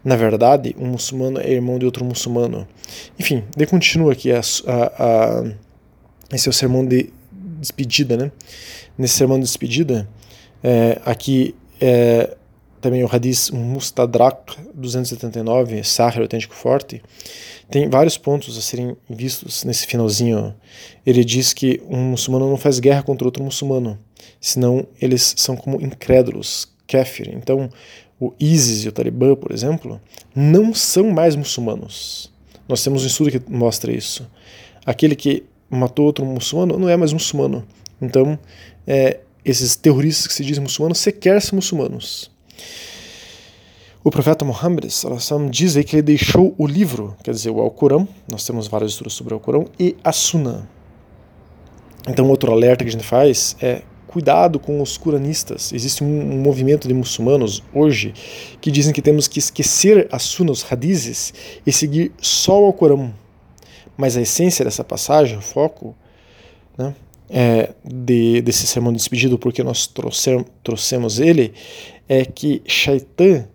Na 0.04 0.16
verdade, 0.16 0.76
um 0.78 0.88
muçulmano 0.88 1.40
é 1.40 1.52
irmão 1.52 1.80
de 1.80 1.86
outro 1.86 2.06
muçulmano. 2.06 2.68
Enfim, 3.18 3.44
ele 3.56 3.66
continua 3.66 4.12
aqui 4.12 4.32
a, 4.32 4.42
a, 4.68 5.04
a, 5.04 5.44
esse 6.32 6.48
é 6.48 6.52
o 6.52 6.54
sermão 6.54 6.86
de 6.86 7.12
despedida, 7.60 8.16
né? 8.16 8.32
Nesse 8.96 9.16
sermão 9.16 9.40
de 9.40 9.46
despedida, 9.46 10.08
é, 10.64 11.02
aqui 11.04 11.56
é, 11.82 12.36
também 12.84 13.02
o 13.02 13.10
Hadith 13.10 13.50
Mustadrak 13.54 14.58
279, 14.74 15.86
Sahir 15.86 16.22
autêntico 16.22 16.54
forte, 16.54 17.02
tem 17.72 17.88
vários 17.88 18.18
pontos 18.18 18.58
a 18.58 18.62
serem 18.62 18.98
vistos 19.10 19.64
nesse 19.64 19.88
finalzinho. 19.88 20.54
Ele 21.06 21.24
diz 21.24 21.54
que 21.54 21.82
um 21.90 21.98
muçulmano 21.98 22.50
não 22.50 22.58
faz 22.58 22.80
guerra 22.80 23.02
contra 23.02 23.26
outro 23.26 23.42
muçulmano, 23.42 23.98
senão 24.40 24.86
eles 25.02 25.34
são 25.38 25.56
como 25.56 25.82
incrédulos, 25.82 26.68
kafir. 26.86 27.34
Então, 27.34 27.70
o 28.20 28.34
ISIS 28.38 28.84
e 28.84 28.90
o 28.90 28.92
Talibã, 28.92 29.34
por 29.34 29.54
exemplo, 29.54 30.02
não 30.36 30.74
são 30.74 31.10
mais 31.10 31.38
muçulmanos. 31.38 32.30
Nós 32.68 32.84
temos 32.84 33.06
um 33.06 33.08
estudo 33.08 33.32
que 33.32 33.42
mostra 33.50 33.94
isso. 33.94 34.30
Aquele 34.86 35.16
que 35.16 35.46
matou 35.70 36.06
outro 36.06 36.26
muçulmano 36.26 36.78
não 36.78 36.90
é 36.90 36.98
mais 36.98 37.14
muçulmano. 37.14 37.66
Então, 38.02 38.38
é, 38.86 39.22
esses 39.46 39.74
terroristas 39.78 40.28
que 40.28 40.34
se 40.34 40.44
dizem 40.44 40.62
muçulmanos 40.62 40.98
sequer 40.98 41.42
são 41.42 41.56
muçulmanos. 41.56 42.33
O 44.04 44.12
profeta 44.12 44.44
Muhammad 44.44 44.86
diz 45.50 45.78
aí 45.78 45.84
que 45.84 45.96
ele 45.96 46.02
deixou 46.02 46.54
o 46.58 46.68
livro, 46.68 47.16
quer 47.24 47.32
dizer, 47.32 47.50
o 47.50 47.62
Alcorão, 47.62 48.08
nós 48.30 48.46
temos 48.46 48.68
vários 48.68 48.92
estudos 48.92 49.14
sobre 49.14 49.34
o 49.34 49.38
Alcorão, 49.38 49.66
e 49.80 49.96
a 50.04 50.12
Sunnah. 50.12 50.68
Então, 52.08 52.28
outro 52.30 52.52
alerta 52.52 52.84
que 52.84 52.90
a 52.90 52.92
gente 52.92 53.06
faz 53.06 53.56
é 53.62 53.82
cuidado 54.08 54.60
com 54.60 54.82
os 54.82 54.98
curanistas. 54.98 55.72
Existe 55.74 56.04
um, 56.04 56.34
um, 56.34 56.42
movimento 56.42 56.88
de 56.88 56.94
muçulmanos 56.94 57.64
hoje 57.74 58.14
que 58.60 58.70
dizem 58.70 58.94
que 58.94 59.02
temos 59.02 59.28
que 59.28 59.40
esquecer 59.40 60.08
as 60.12 60.24
sunas, 60.24 60.60
os 60.64 60.72
hadizes 60.72 61.34
e 61.66 61.72
seguir 61.72 62.12
só 62.22 62.62
o 62.62 62.66
Alcorão. 62.66 63.14
Mas 63.98 64.18
a 64.18 64.22
essência 64.22 64.66
dessa 64.66 64.84
passagem, 64.84 65.38
o 65.38 65.42
foco 65.42 65.96
né, 66.78 66.94
é, 67.30 67.74
de, 67.84 68.42
desse 68.42 68.68
sermão 68.68 68.92
de 68.92 68.98
despedido, 68.98 69.40
porque 69.40 69.64
nós 69.64 69.88
trouxemos, 69.88 70.46
trouxemos 70.64 71.20
ele, 71.20 71.54
é 72.08 72.26
que 72.26 72.62
Shaitan 72.66 73.48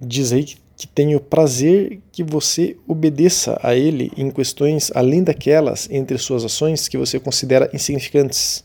diz 0.00 0.32
aí 0.32 0.44
que, 0.44 0.86
tem 0.86 1.14
o 1.14 1.20
prazer 1.20 2.00
que 2.10 2.24
você 2.24 2.76
obedeça 2.88 3.58
a 3.62 3.74
ele 3.74 4.10
em 4.16 4.30
questões 4.30 4.90
além 4.94 5.22
daquelas 5.22 5.88
entre 5.90 6.16
suas 6.16 6.42
ações 6.42 6.88
que 6.88 6.96
você 6.96 7.20
considera 7.20 7.68
insignificantes. 7.74 8.64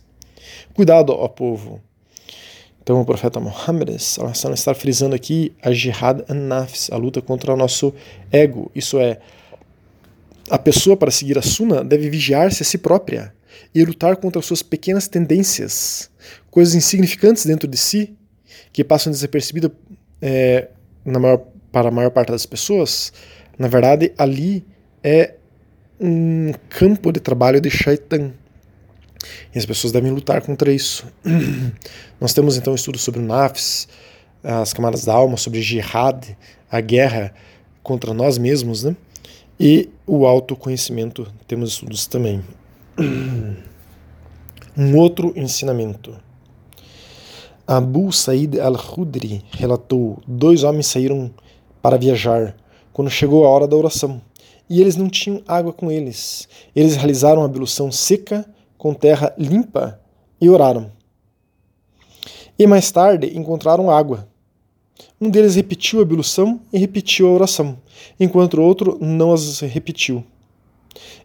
Cuidado, 0.73 1.11
ó 1.11 1.27
povo. 1.27 1.81
Então 2.81 3.01
o 3.01 3.05
profeta 3.05 3.39
Muhammad 3.39 3.89
está 3.89 4.73
frisando 4.73 5.15
aqui 5.15 5.51
a 5.61 5.71
jihad 5.71 6.23
an-nafs, 6.29 6.89
a 6.91 6.95
luta 6.97 7.21
contra 7.21 7.53
o 7.53 7.57
nosso 7.57 7.93
ego. 8.31 8.71
Isso 8.73 8.99
é, 8.99 9.19
a 10.49 10.59
pessoa 10.59 10.95
para 10.95 11.09
seguir 11.09 11.37
a 11.37 11.41
sunna 11.41 11.83
deve 11.83 12.09
vigiar-se 12.09 12.61
a 12.61 12.65
si 12.65 12.77
própria 12.77 13.33
e 13.73 13.83
lutar 13.83 14.15
contra 14.17 14.41
suas 14.41 14.61
pequenas 14.61 15.07
tendências, 15.07 16.09
coisas 16.51 16.75
insignificantes 16.75 17.45
dentro 17.45 17.67
de 17.67 17.77
si, 17.77 18.15
que 18.75 18.83
passam 18.83 19.09
desapercebidas 19.09 19.71
é, 20.21 20.67
maior, 21.05 21.45
para 21.71 21.87
a 21.87 21.91
maior 21.91 22.09
parte 22.11 22.33
das 22.33 22.45
pessoas, 22.45 23.13
Na 23.57 23.69
verdade, 23.69 24.11
ali 24.17 24.65
é 25.01 25.35
um 25.97 26.51
campo 26.67 27.09
de 27.13 27.21
trabalho 27.21 27.61
de 27.61 27.69
Shaitan. 27.69 28.33
E 29.53 29.57
as 29.57 29.65
pessoas 29.65 29.93
devem 29.93 30.11
lutar 30.11 30.41
contra 30.41 30.73
isso. 30.73 31.05
Nós 32.19 32.33
temos 32.33 32.57
então 32.57 32.75
estudos 32.75 33.01
sobre 33.01 33.21
o 33.21 33.23
Nafs, 33.23 33.87
as 34.43 34.73
camadas 34.73 35.05
da 35.05 35.13
alma, 35.13 35.37
sobre 35.37 35.61
jihad, 35.61 36.35
a 36.69 36.81
guerra 36.81 37.33
contra 37.81 38.13
nós 38.13 38.37
mesmos, 38.37 38.83
né? 38.83 38.93
E 39.57 39.89
o 40.05 40.25
autoconhecimento, 40.25 41.31
temos 41.47 41.71
estudos 41.71 42.07
também. 42.07 42.43
Um 44.77 44.97
outro 44.97 45.31
ensinamento. 45.37 46.13
Abu 47.67 48.11
Said 48.11 48.59
al-Khudri 48.59 49.43
relatou: 49.51 50.19
dois 50.27 50.63
homens 50.63 50.87
saíram 50.87 51.31
para 51.81 51.97
viajar 51.97 52.55
quando 52.93 53.09
chegou 53.09 53.45
a 53.45 53.49
hora 53.49 53.67
da 53.67 53.75
oração 53.75 54.21
e 54.69 54.81
eles 54.81 54.95
não 54.95 55.09
tinham 55.09 55.41
água 55.47 55.73
com 55.73 55.91
eles. 55.91 56.47
Eles 56.75 56.95
realizaram 56.95 57.41
a 57.41 57.45
ablução 57.45 57.91
seca 57.91 58.45
com 58.77 58.93
terra 58.93 59.33
limpa 59.37 59.99
e 60.39 60.49
oraram. 60.49 60.91
E 62.57 62.65
mais 62.67 62.91
tarde 62.91 63.37
encontraram 63.37 63.89
água. 63.89 64.27
Um 65.19 65.29
deles 65.29 65.55
repetiu 65.55 65.99
a 65.99 66.03
ablução 66.03 66.61
e 66.71 66.77
repetiu 66.77 67.27
a 67.27 67.31
oração, 67.31 67.77
enquanto 68.19 68.55
o 68.55 68.61
outro 68.61 68.97
não 69.01 69.33
as 69.33 69.59
repetiu. 69.59 70.23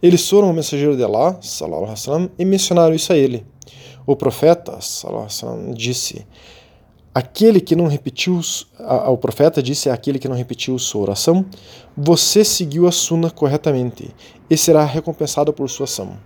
Eles 0.02 0.28
foram 0.28 0.48
ao 0.48 0.54
mensageiro 0.54 0.96
de 0.96 1.04
Allah, 1.04 1.38
sallam, 1.42 2.30
e 2.38 2.44
mencionaram 2.44 2.94
isso 2.94 3.12
a 3.12 3.16
ele. 3.16 3.44
O 4.10 4.16
profeta 4.16 4.76
disse: 5.72 6.26
Aquele 7.14 7.60
que 7.60 7.76
não 7.76 7.86
repetiu, 7.86 8.40
o 9.06 9.16
profeta 9.16 9.62
disse 9.62 9.88
àquele 9.88 10.18
que 10.18 10.26
não 10.26 10.34
repetiu 10.34 10.76
sua 10.80 11.02
oração: 11.02 11.46
Você 11.96 12.44
seguiu 12.44 12.88
a 12.88 12.90
suna 12.90 13.30
corretamente 13.30 14.12
e 14.50 14.56
será 14.56 14.84
recompensado 14.84 15.52
por 15.52 15.70
sua 15.70 15.84
ação. 15.84 16.18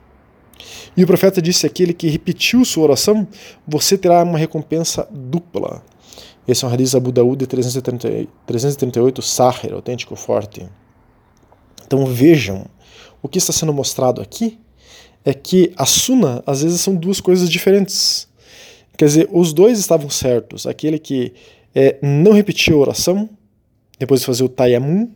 E 0.96 1.04
o 1.04 1.06
profeta 1.06 1.42
disse 1.42 1.66
àquele 1.66 1.92
que 1.92 2.08
repetiu 2.08 2.64
sua 2.64 2.84
oração: 2.84 3.28
Você 3.68 3.98
terá 3.98 4.22
uma 4.22 4.38
recompensa 4.38 5.06
dupla. 5.10 5.82
Esse 6.48 6.64
é 6.64 6.68
um 6.68 6.72
hadith 6.72 6.94
Abu 6.94 7.12
Daud 7.12 7.46
338, 7.46 8.32
338 8.46 9.20
Sahir, 9.20 9.74
autêntico 9.74 10.16
forte. 10.16 10.66
Então 11.86 12.06
vejam, 12.06 12.64
o 13.20 13.28
que 13.28 13.36
está 13.36 13.52
sendo 13.52 13.74
mostrado 13.74 14.22
aqui 14.22 14.58
é 15.24 15.32
que 15.32 15.72
a 15.76 15.86
suna 15.86 16.42
às 16.46 16.62
vezes 16.62 16.80
são 16.80 16.94
duas 16.94 17.20
coisas 17.20 17.48
diferentes. 17.48 18.28
Quer 18.96 19.06
dizer, 19.06 19.28
os 19.32 19.52
dois 19.52 19.78
estavam 19.78 20.10
certos. 20.10 20.66
Aquele 20.66 20.98
que 20.98 21.32
é, 21.74 21.98
não 22.02 22.32
repetiu 22.32 22.76
a 22.76 22.80
oração, 22.80 23.28
depois 23.98 24.20
de 24.20 24.26
fazer 24.26 24.44
o 24.44 24.48
tayammum, 24.48 25.10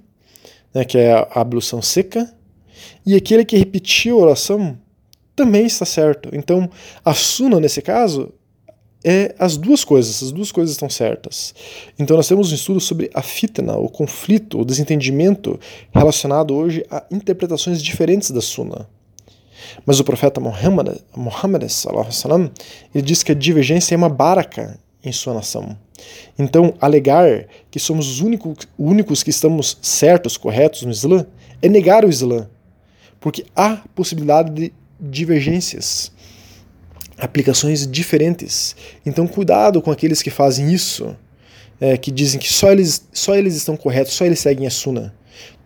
né, 0.75 0.85
que 0.85 0.99
é 0.99 1.13
a 1.13 1.29
ablução 1.35 1.81
seca, 1.83 2.33
e 3.05 3.15
aquele 3.15 3.45
que 3.45 3.57
repetiu 3.57 4.19
a 4.19 4.23
oração 4.23 4.79
também 5.37 5.67
está 5.67 5.85
certo. 5.85 6.31
Então, 6.33 6.69
a 7.05 7.15
suna, 7.15 7.61
nesse 7.61 7.81
caso, 7.81 8.33
é 9.05 9.35
as 9.39 9.57
duas 9.57 9.85
coisas, 9.85 10.23
as 10.23 10.33
duas 10.33 10.51
coisas 10.51 10.73
estão 10.73 10.91
certas. 10.91 11.55
Então 11.99 12.17
nós 12.17 12.27
temos 12.27 12.51
um 12.51 12.55
estudo 12.55 12.81
sobre 12.81 13.11
a 13.15 13.23
fitna, 13.23 13.77
o 13.77 13.89
conflito, 13.89 14.61
o 14.61 14.65
desentendimento 14.65 15.59
relacionado 15.93 16.55
hoje 16.55 16.85
a 16.91 17.05
interpretações 17.11 17.81
diferentes 17.83 18.31
da 18.31 18.41
Sunna. 18.41 18.89
Mas 19.85 20.01
o 20.01 20.05
profeta 20.05 20.41
Muhammad, 20.41 20.99
Muhammad 21.17 21.69
sallam, 21.69 22.51
ele 22.95 23.05
diz 23.05 23.23
que 23.23 23.33
a 23.33 23.35
divergência 23.35 23.95
é 23.95 23.99
uma 23.99 24.09
baraka 24.09 24.79
em 25.05 25.13
sua 25.13 25.35
nação. 25.35 25.77
Então, 26.39 26.75
alegar 26.81 27.47
que 27.71 27.79
somos 27.79 28.09
os 28.09 28.21
únicos, 28.21 28.69
únicos 28.79 29.23
que 29.23 29.31
estamos 29.31 29.79
certos, 29.83 30.37
corretos 30.37 30.83
no 30.83 30.91
Islã, 30.91 31.27
é 31.61 31.69
negar 31.69 32.05
o 32.05 32.09
Islã. 32.09 32.49
Porque 33.21 33.45
há 33.55 33.83
possibilidade 33.95 34.53
de 34.53 34.73
divergências 35.01 36.13
aplicações 37.19 37.87
diferentes. 37.87 38.77
Então, 39.05 39.27
cuidado 39.27 39.83
com 39.83 39.91
aqueles 39.91 40.23
que 40.23 40.31
fazem 40.31 40.73
isso, 40.73 41.17
é, 41.81 41.97
que 41.97 42.11
dizem 42.11 42.39
que 42.39 42.53
só 42.53 42.71
eles, 42.71 43.07
só 43.13 43.35
eles 43.35 43.57
estão 43.57 43.77
corretos, 43.77 44.13
só 44.13 44.25
eles 44.25 44.39
seguem 44.39 44.67
a 44.67 44.71
Sunna. 44.71 45.15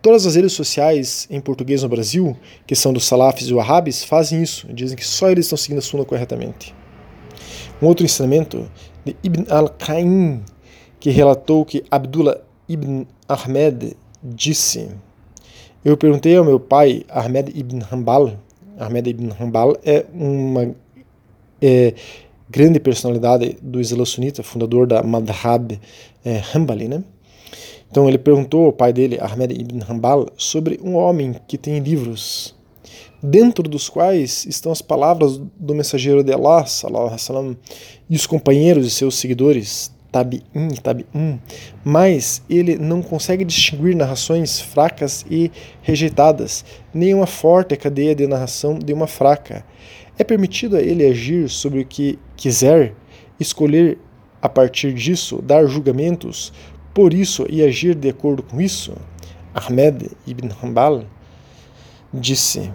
Todas 0.03 0.25
as 0.25 0.35
redes 0.35 0.51
sociais 0.51 1.25
em 1.31 1.39
português 1.39 1.81
no 1.81 1.87
Brasil, 1.87 2.35
que 2.67 2.75
são 2.75 2.91
dos 2.91 3.05
salafis 3.05 3.47
e 3.47 3.53
wahhabis, 3.53 4.03
fazem 4.03 4.43
isso, 4.43 4.67
dizem 4.73 4.97
que 4.97 5.07
só 5.07 5.29
eles 5.29 5.45
estão 5.45 5.57
seguindo 5.57 5.77
a 5.77 5.81
Sunna 5.81 6.03
corretamente. 6.03 6.75
Um 7.81 7.87
outro 7.87 8.03
ensinamento 8.03 8.69
de 9.05 9.15
Ibn 9.23 9.45
al-Qaim, 9.49 10.43
que 10.99 11.09
relatou 11.09 11.63
que 11.63 11.85
Abdullah 11.89 12.37
ibn 12.67 13.05
Ahmed 13.29 13.95
disse: 14.21 14.89
Eu 15.85 15.95
perguntei 15.95 16.35
ao 16.35 16.43
meu 16.43 16.59
pai, 16.59 17.05
Ahmed 17.07 17.57
ibn 17.57 17.79
Hanbal, 17.89 18.37
Ahmed 18.77 19.09
ibn 19.09 19.29
Hanbal 19.39 19.77
é 19.85 20.05
uma 20.13 20.75
é, 21.61 21.93
grande 22.49 22.77
personalidade 22.77 23.55
do 23.61 23.79
Islã 23.79 24.03
sunita, 24.03 24.43
fundador 24.43 24.85
da 24.85 25.01
Madhab 25.01 25.79
é, 26.25 26.41
Hanbali, 26.53 26.89
né? 26.89 27.05
Então 27.93 28.09
ele 28.09 28.17
perguntou 28.17 28.65
ao 28.65 28.73
pai 28.73 28.91
dele, 28.91 29.19
Ahmed 29.21 29.53
ibn 29.53 29.79
Hanbal, 29.87 30.25
sobre 30.35 30.79
um 30.83 30.95
homem 30.95 31.35
que 31.47 31.59
tem 31.59 31.77
livros, 31.77 32.55
dentro 33.21 33.69
dos 33.69 33.87
quais 33.87 34.47
estão 34.47 34.71
as 34.71 34.81
palavras 34.81 35.39
do 35.59 35.75
mensageiro 35.75 36.23
de 36.23 36.33
Allah, 36.33 36.65
sallam, 36.65 37.55
e 38.09 38.15
os 38.15 38.25
companheiros 38.25 38.87
e 38.87 38.89
seus 38.89 39.13
seguidores, 39.19 39.93
tabi'in, 40.11 40.69
tabi'in, 40.81 41.39
mas 41.85 42.41
ele 42.49 42.79
não 42.79 43.03
consegue 43.03 43.45
distinguir 43.45 43.95
narrações 43.95 44.59
fracas 44.59 45.23
e 45.29 45.51
rejeitadas, 45.83 46.65
nem 46.91 47.13
uma 47.13 47.27
forte 47.27 47.77
cadeia 47.77 48.15
de 48.15 48.25
narração 48.25 48.79
de 48.79 48.91
uma 48.91 49.05
fraca. 49.05 49.63
É 50.17 50.23
permitido 50.23 50.77
a 50.77 50.81
ele 50.81 51.05
agir 51.05 51.47
sobre 51.47 51.81
o 51.81 51.85
que 51.85 52.17
quiser, 52.35 52.95
escolher 53.39 53.99
a 54.41 54.49
partir 54.49 54.95
disso, 54.95 55.39
dar 55.43 55.67
julgamentos 55.67 56.51
por 56.93 57.13
isso 57.13 57.45
e 57.49 57.63
agir 57.63 57.95
de 57.95 58.09
acordo 58.09 58.43
com 58.43 58.61
isso? 58.61 58.93
Ahmed 59.53 60.11
ibn 60.25 60.49
Hanbal 60.61 61.03
disse: 62.13 62.71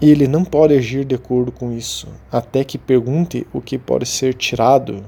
ele 0.00 0.26
não 0.26 0.44
pode 0.44 0.74
agir 0.74 1.04
de 1.04 1.14
acordo 1.14 1.52
com 1.52 1.70
isso, 1.72 2.08
até 2.32 2.64
que 2.64 2.78
pergunte 2.78 3.46
o 3.52 3.60
que 3.60 3.76
pode 3.76 4.06
ser 4.06 4.32
tirado 4.32 5.04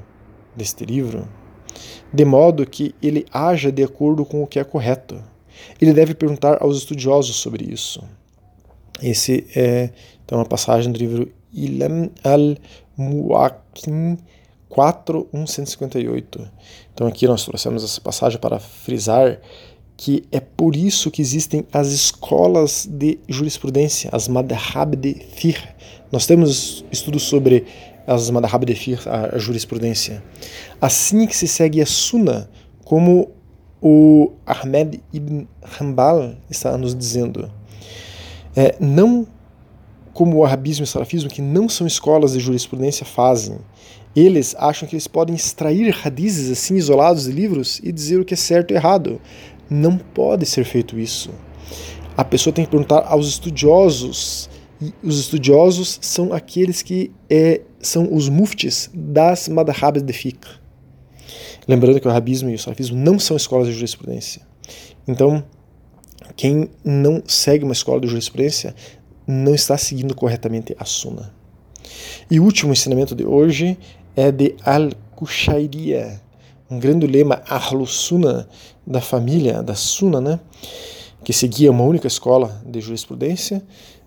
deste 0.55 0.85
livro, 0.85 1.27
de 2.13 2.25
modo 2.27 2.67
que 2.67 2.95
ele 3.03 3.25
haja 3.33 3.73
de 3.73 3.83
acordo 3.83 4.25
com 4.25 4.43
o 4.43 4.47
que 4.47 4.59
é 4.59 4.65
correto. 4.65 5.23
Ele 5.81 5.95
deve 5.95 6.15
perguntar 6.15 6.63
aos 6.63 6.77
estudiosos 6.77 7.37
sobre 7.37 7.73
isso. 7.73 8.03
Esse 9.03 9.47
é 9.57 9.91
então 10.25 10.39
uma 10.39 10.45
passagem 10.45 10.93
do 10.93 10.99
livro 10.99 11.33
Ilam 11.55 12.11
al-Muakim 14.77 15.27
4.158. 15.33 16.49
Então 16.95 17.07
aqui 17.07 17.27
nós 17.27 17.45
trouxemos 17.45 17.85
essa 17.85 18.01
passagem 18.01 18.39
para 18.39 18.59
frisar 18.59 19.39
que 19.97 20.25
é 20.33 20.41
por 20.41 20.75
isso 20.75 21.11
que 21.11 21.23
existem 21.23 21.65
as 21.73 21.89
escolas 21.89 22.89
de 22.91 23.21
jurisprudência, 23.29 24.11
as 24.13 24.27
madhab 24.27 24.97
de 24.97 25.15
fiqh. 25.15 25.63
Nós 26.11 26.27
temos 26.27 26.85
estudos 26.91 27.23
sobre 27.23 27.67
as 28.07 28.29
madhab 28.31 28.65
de 28.67 28.75
fiqh, 28.75 29.07
a, 29.07 29.39
jurisprudência. 29.39 30.23
Assim 30.81 31.27
que 31.27 31.37
se 31.37 31.47
segue 31.47 31.81
a 31.81 31.87
sunna, 31.87 32.51
como 32.85 33.31
o 33.81 34.33
Ahmed 34.47 35.01
ibn 35.13 35.47
Hanbal 35.63 36.35
está 36.51 36.77
nos 36.77 36.95
dizendo. 36.95 37.51
É, 38.57 38.75
não 38.81 39.27
como 40.13 40.39
o 40.39 40.45
arabismo 40.45 40.83
e 40.83 40.85
o 40.85 40.87
salafismo, 40.87 41.31
que 41.31 41.41
não 41.41 41.69
são 41.69 41.87
escolas 41.87 42.33
de 42.33 42.41
jurisprudência, 42.41 43.07
fazem. 43.07 43.59
Eles 44.15 44.55
acham 44.59 44.87
que 44.87 44.95
eles 44.95 45.07
podem 45.07 45.35
extrair 45.35 45.91
radizes 45.91 46.51
assim 46.51 46.77
isolados 46.77 47.25
de 47.25 47.33
livros 47.33 47.81
e 47.83 47.91
dizer 47.91 48.21
o 48.21 48.25
que 48.25 48.35
é 48.35 48.37
certo 48.37 48.73
e 48.73 48.75
errado. 48.75 49.21
Não 49.71 49.97
pode 49.97 50.45
ser 50.45 50.65
feito 50.65 50.99
isso. 50.99 51.31
A 52.17 52.25
pessoa 52.25 52.53
tem 52.53 52.65
que 52.65 52.71
perguntar 52.71 53.07
aos 53.07 53.27
estudiosos, 53.27 54.51
e 54.81 54.93
os 55.03 55.19
estudiosos 55.19 55.99
são 56.03 56.33
aqueles 56.33 56.83
que 56.83 57.11
é, 57.31 57.63
são 57.81 58.13
os 58.13 58.29
muftis 58.29 58.91
das 58.93 59.49
madhabas 59.49 60.03
de 60.03 60.13
fiqh. 60.13 60.45
Lembrando 61.67 62.01
que 62.01 62.07
o 62.07 62.11
arabismo 62.11 62.51
e 62.51 62.55
o 62.55 62.59
salafismo 62.59 62.99
não 62.99 63.19
são 63.19 63.37
escolas 63.37 63.69
de 63.69 63.73
jurisprudência. 63.73 64.43
Então, 65.07 65.43
quem 66.37 66.69
não 66.85 67.23
segue 67.27 67.65
uma 67.65 67.73
escola 67.73 68.01
de 68.01 68.09
jurisprudência 68.09 68.75
não 69.27 69.55
está 69.55 69.79
seguindo 69.79 70.15
corretamente 70.15 70.75
a 70.79 70.85
Sunna. 70.85 71.33
E 72.31 72.41
o 72.41 72.45
último 72.45 72.73
ensinamento 72.73 73.15
de 73.15 73.25
hoje 73.25 73.79
é 74.17 74.31
de 74.31 74.55
Al-Kushairia, 74.65 76.21
um 76.71 76.79
grande 76.79 77.07
lema 77.07 77.43
Ahlus-Sunna 77.49 78.49
da 78.87 79.01
família, 79.01 79.63
da 79.63 79.75
Sunna, 79.75 80.21
né? 80.21 80.41
que 81.25 81.33
seguia 81.33 81.71
uma 81.71 81.85
única 81.85 82.07
escola 82.07 82.63
de 82.67 82.81
jurisprudência. 82.81 83.63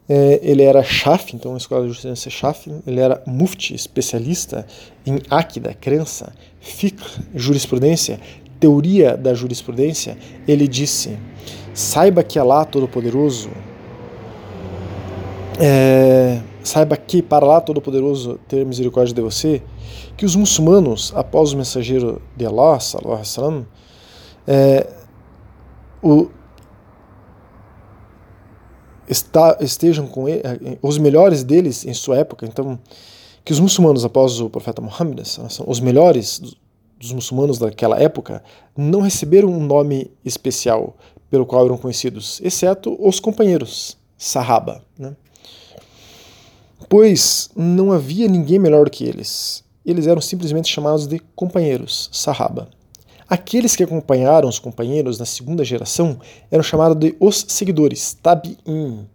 É, 0.07 0.39
ele 0.43 0.61
era 0.61 0.83
Shaf, 0.83 1.35
então 1.35 1.51
uma 1.51 1.57
escola 1.57 1.81
de 1.81 1.87
jurisprudência 1.87 2.29
Shaf, 2.29 2.71
ele 2.85 2.99
era 2.99 3.23
mufti, 3.25 3.73
especialista 3.73 4.65
em 5.05 5.19
Akida, 5.29 5.73
crença, 5.73 6.33
fiqh, 6.59 7.01
jurisprudência, 7.33 8.19
teoria 8.59 9.17
da 9.17 9.33
jurisprudência. 9.33 10.17
Ele 10.47 10.67
disse 10.67 11.17
Saiba 11.73 12.23
que 12.23 12.39
Allah 12.39 12.65
Todo-Poderoso, 12.65 13.49
é, 15.59 16.39
saiba 16.63 16.95
que 16.95 17.21
para 17.21 17.45
Allah 17.45 17.61
Todo-Poderoso 17.61 18.39
ter 18.47 18.65
misericórdia 18.65 19.13
de 19.13 19.21
você, 19.21 19.61
que 20.17 20.25
os 20.25 20.35
muçulmanos, 20.35 21.11
após 21.15 21.53
o 21.53 21.57
mensageiro 21.57 22.21
de 22.35 22.45
Allah, 22.45 22.79
sallallahu 22.79 23.21
alaihi 23.37 23.65
é, 24.47 24.89
o, 26.01 26.29
está, 29.09 29.57
estejam 29.59 30.07
com 30.07 30.29
ele, 30.29 30.41
é, 30.43 30.77
os 30.81 30.97
melhores 30.97 31.43
deles 31.43 31.85
em 31.85 31.93
sua 31.93 32.17
época, 32.17 32.45
então 32.45 32.79
que 33.43 33.51
os 33.51 33.59
muçulmanos 33.59 34.03
após 34.03 34.39
o 34.39 34.49
profeta 34.49 34.81
Muhammad, 34.81 35.19
os 35.67 35.79
melhores 35.79 36.41
dos 36.97 37.11
muçulmanos 37.11 37.59
daquela 37.59 37.99
época, 37.99 38.43
não 38.75 39.01
receberam 39.01 39.49
um 39.49 39.63
nome 39.63 40.11
especial 40.23 40.95
pelo 41.29 41.45
qual 41.45 41.65
eram 41.65 41.77
conhecidos, 41.77 42.39
exceto 42.43 42.95
os 42.99 43.19
companheiros, 43.19 43.97
Sahaba. 44.17 44.81
Né? 44.97 45.15
Pois 46.87 47.49
não 47.55 47.91
havia 47.91 48.27
ninguém 48.27 48.57
melhor 48.57 48.89
que 48.89 49.03
eles. 49.03 49.64
Eles 49.85 50.07
eram 50.07 50.21
simplesmente 50.21 50.69
chamados 50.71 51.05
de 51.07 51.19
companheiros, 51.35 52.09
Sahaba. 52.11 52.69
Aqueles 53.27 53.75
que 53.75 53.83
acompanharam 53.83 54.47
os 54.47 54.59
companheiros 54.59 55.17
na 55.17 55.25
segunda 55.25 55.63
geração 55.63 56.19
eram 56.51 56.63
chamados 56.63 56.97
de 56.97 57.15
os 57.19 57.45
seguidores, 57.47 58.13
Tabi'in, 58.21 59.07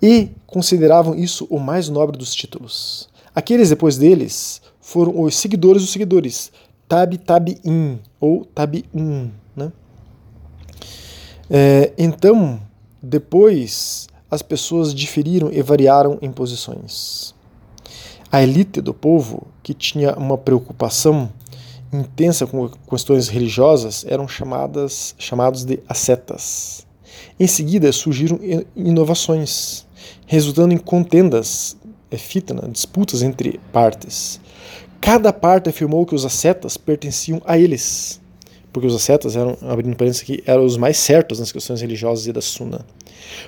e 0.00 0.30
consideravam 0.46 1.14
isso 1.14 1.46
o 1.50 1.58
mais 1.58 1.88
nobre 1.88 2.16
dos 2.16 2.34
títulos. 2.34 3.08
Aqueles 3.34 3.68
depois 3.68 3.96
deles 3.96 4.60
foram 4.80 5.20
os 5.20 5.36
seguidores 5.36 5.82
dos 5.82 5.92
seguidores, 5.92 6.50
Tabi 6.88 7.18
Tabi'in, 7.18 8.00
ou 8.18 8.44
Tabi'un. 8.44 9.30
Né? 9.54 9.72
É, 11.50 11.92
então, 11.98 12.60
depois, 13.02 14.08
as 14.30 14.42
pessoas 14.42 14.94
diferiram 14.94 15.52
e 15.52 15.62
variaram 15.62 16.18
em 16.20 16.32
posições. 16.32 17.34
A 18.30 18.42
elite 18.42 18.82
do 18.82 18.92
povo, 18.92 19.46
que 19.62 19.72
tinha 19.72 20.14
uma 20.14 20.36
preocupação 20.36 21.32
intensa 21.90 22.46
com 22.46 22.68
questões 22.88 23.28
religiosas, 23.28 24.04
eram 24.06 24.28
chamadas 24.28 25.14
chamados 25.18 25.64
de 25.64 25.80
ascetas. 25.88 26.86
Em 27.40 27.46
seguida, 27.46 27.90
surgiram 27.90 28.38
inovações, 28.76 29.86
resultando 30.26 30.74
em 30.74 30.78
contendas, 30.78 31.76
é, 32.10 32.18
fitna, 32.18 32.68
disputas 32.68 33.22
entre 33.22 33.58
partes. 33.72 34.40
Cada 35.00 35.32
parte 35.32 35.70
afirmou 35.70 36.04
que 36.04 36.14
os 36.14 36.26
ascetas 36.26 36.76
pertenciam 36.76 37.40
a 37.46 37.58
eles, 37.58 38.20
porque 38.72 38.86
os 38.86 38.94
ascetas 38.94 39.36
eram, 39.36 39.56
abrindo 39.62 39.96
parênteses 39.96 40.22
aqui, 40.22 40.42
eram 40.44 40.66
os 40.66 40.76
mais 40.76 40.98
certos 40.98 41.38
nas 41.38 41.50
questões 41.50 41.80
religiosas 41.80 42.26
e 42.26 42.32
da 42.32 42.42
Sunna. 42.42 42.84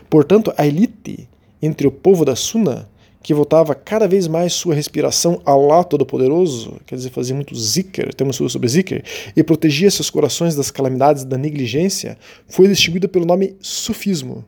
Portanto, 0.09 0.55
a 0.57 0.67
elite 0.67 1.29
entre 1.61 1.87
o 1.87 1.93
povo 1.93 2.25
da 2.25 2.35
Sunna, 2.35 2.89
que 3.23 3.35
voltava 3.35 3.75
cada 3.75 4.09
vez 4.09 4.27
mais 4.27 4.53
sua 4.55 4.75
respiração 4.75 5.41
ao 5.45 5.71
Allah 5.71 5.85
Todo-Poderoso, 5.85 6.81
quer 6.87 6.95
dizer, 6.95 7.11
fazia 7.11 7.35
muito 7.35 7.55
zikr, 7.55 8.15
temos 8.15 8.37
sobre 8.37 8.69
zikr, 8.69 9.03
e 9.37 9.43
protegia 9.43 9.91
seus 9.91 10.09
corações 10.09 10.55
das 10.55 10.71
calamidades 10.71 11.25
da 11.25 11.37
negligência, 11.37 12.17
foi 12.49 12.67
distinguida 12.67 13.07
pelo 13.09 13.27
nome 13.27 13.57
sufismo. 13.61 14.45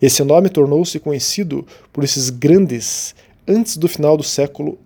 Esse 0.00 0.24
nome 0.24 0.48
tornou-se 0.48 0.98
conhecido 0.98 1.66
por 1.92 2.02
esses 2.02 2.30
grandes 2.30 3.14
antes 3.46 3.76
do 3.76 3.88
final 3.88 4.16
do 4.16 4.22
século 4.22 4.78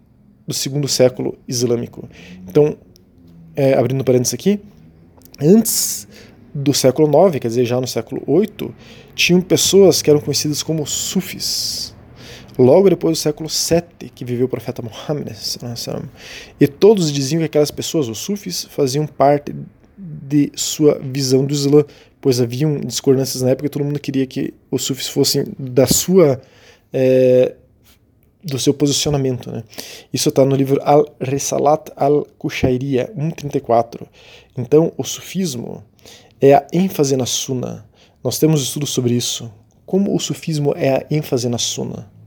do 0.47 0.55
segundo 0.55 0.89
século 0.89 1.39
islâmico. 1.47 2.09
Então, 2.49 2.77
é, 3.55 3.75
abrindo 3.75 4.03
parênteses 4.03 4.35
aqui, 4.35 4.59
antes 5.41 6.09
do 6.53 6.75
século 6.75 7.09
IX, 7.29 7.39
quer 7.39 7.49
dizer, 7.49 7.65
já 7.65 7.81
no 7.81 7.87
século 7.87 8.23
VIII, 8.27 8.73
tinham 9.15 9.41
pessoas 9.41 10.03
que 10.03 10.11
eram 10.11 10.19
conhecidas 10.19 10.61
como 10.63 10.85
sufis. 10.87 11.95
Logo 12.61 12.91
depois 12.91 13.17
do 13.17 13.23
século 13.23 13.49
VII, 13.49 14.11
que 14.11 14.23
viveu 14.23 14.45
o 14.45 14.49
profeta 14.49 14.83
Muhammad, 14.83 15.35
e 16.61 16.67
todos 16.67 17.11
diziam 17.11 17.39
que 17.39 17.47
aquelas 17.47 17.71
pessoas, 17.71 18.07
os 18.07 18.19
sufis, 18.19 18.65
faziam 18.65 19.07
parte 19.07 19.55
de 19.97 20.53
sua 20.55 20.99
visão 20.99 21.43
do 21.43 21.55
Islã, 21.55 21.87
pois 22.21 22.39
haviam 22.39 22.79
discordâncias 22.79 23.43
na 23.43 23.49
época 23.49 23.65
e 23.65 23.71
todo 23.71 23.83
mundo 23.83 23.99
queria 23.99 24.27
que 24.27 24.53
os 24.71 24.83
sufis 24.83 25.09
fossem 25.09 25.47
da 25.59 25.87
sua 25.87 26.39
é, 26.93 27.55
do 28.45 28.59
seu 28.59 28.75
posicionamento. 28.75 29.51
Né? 29.51 29.65
Isso 30.13 30.29
está 30.29 30.45
no 30.45 30.55
livro 30.55 30.83
Al-Risalat 30.85 31.91
al-Kushairiya 31.97 33.11
134. 33.17 34.07
Então, 34.59 34.93
o 34.99 35.05
sufismo 35.05 35.83
é 36.39 36.53
a 36.53 36.67
ênfase 36.75 37.17
na 37.17 37.25
Sunna. 37.25 37.87
Nós 38.23 38.39
temos 38.39 38.63
estudos 38.63 38.91
sobre 38.91 39.15
isso. 39.15 39.51
Como 39.87 40.15
o 40.15 40.21
sufismo 40.21 40.75
é 40.77 40.91
a 40.91 41.07
ênfase 41.11 41.49
na 41.49 41.57
Sunna. 41.57 42.20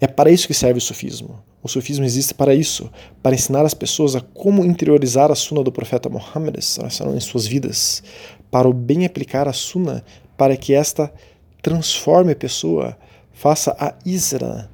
É 0.00 0.06
para 0.06 0.30
isso 0.30 0.46
que 0.46 0.54
serve 0.54 0.78
o 0.78 0.80
sufismo. 0.80 1.42
O 1.62 1.68
sufismo 1.68 2.04
existe 2.04 2.32
para 2.32 2.54
isso, 2.54 2.90
para 3.22 3.34
ensinar 3.34 3.66
as 3.66 3.74
pessoas 3.74 4.16
a 4.16 4.20
como 4.20 4.64
interiorizar 4.64 5.30
a 5.30 5.34
Sunna 5.34 5.62
do 5.62 5.70
profeta 5.70 6.08
Muhammad 6.08 6.56
em 6.56 7.20
suas 7.20 7.46
vidas, 7.46 8.02
para 8.50 8.66
o 8.66 8.72
bem 8.72 9.04
aplicar 9.04 9.46
a 9.46 9.52
Sunna, 9.52 10.02
para 10.38 10.56
que 10.56 10.72
esta 10.72 11.12
transforme 11.60 12.32
a 12.32 12.36
pessoa, 12.36 12.96
faça 13.32 13.76
a 13.78 13.94
Isra, 14.04 14.70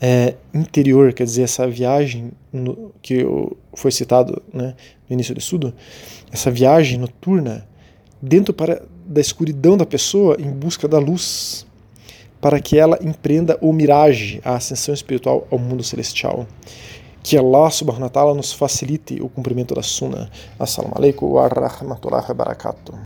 é, 0.00 0.34
interior, 0.52 1.12
quer 1.12 1.24
dizer, 1.24 1.42
essa 1.42 1.66
viagem 1.66 2.32
no, 2.52 2.92
que 3.00 3.24
foi 3.74 3.90
citado 3.90 4.42
né, 4.52 4.74
no 5.08 5.14
início 5.14 5.34
do 5.34 5.38
estudo, 5.38 5.72
essa 6.30 6.50
viagem 6.50 6.98
noturna 6.98 7.66
dentro 8.20 8.52
para, 8.52 8.82
da 9.06 9.20
escuridão 9.20 9.76
da 9.76 9.86
pessoa 9.86 10.36
em 10.38 10.50
busca 10.50 10.88
da 10.88 10.98
luz, 10.98 11.66
para 12.44 12.60
que 12.60 12.76
ela 12.76 12.98
empreenda 13.00 13.56
o 13.62 13.72
mirage, 13.72 14.38
a 14.44 14.56
ascensão 14.56 14.92
espiritual 14.92 15.48
ao 15.50 15.58
mundo 15.58 15.82
celestial. 15.82 16.46
Que 17.22 17.38
Allah 17.38 17.70
subhanahu 17.70 18.02
wa 18.02 18.10
ta'ala 18.10 18.34
nos 18.34 18.52
facilite 18.52 19.18
o 19.22 19.30
cumprimento 19.30 19.74
da 19.74 19.82
sunnah. 19.82 20.28
Assalamu 20.58 20.92
alaikum 20.94 21.30
wa 21.30 21.48
rahmatullahi 21.48 22.28
wa 22.28 22.34
barakatuh. 22.34 22.94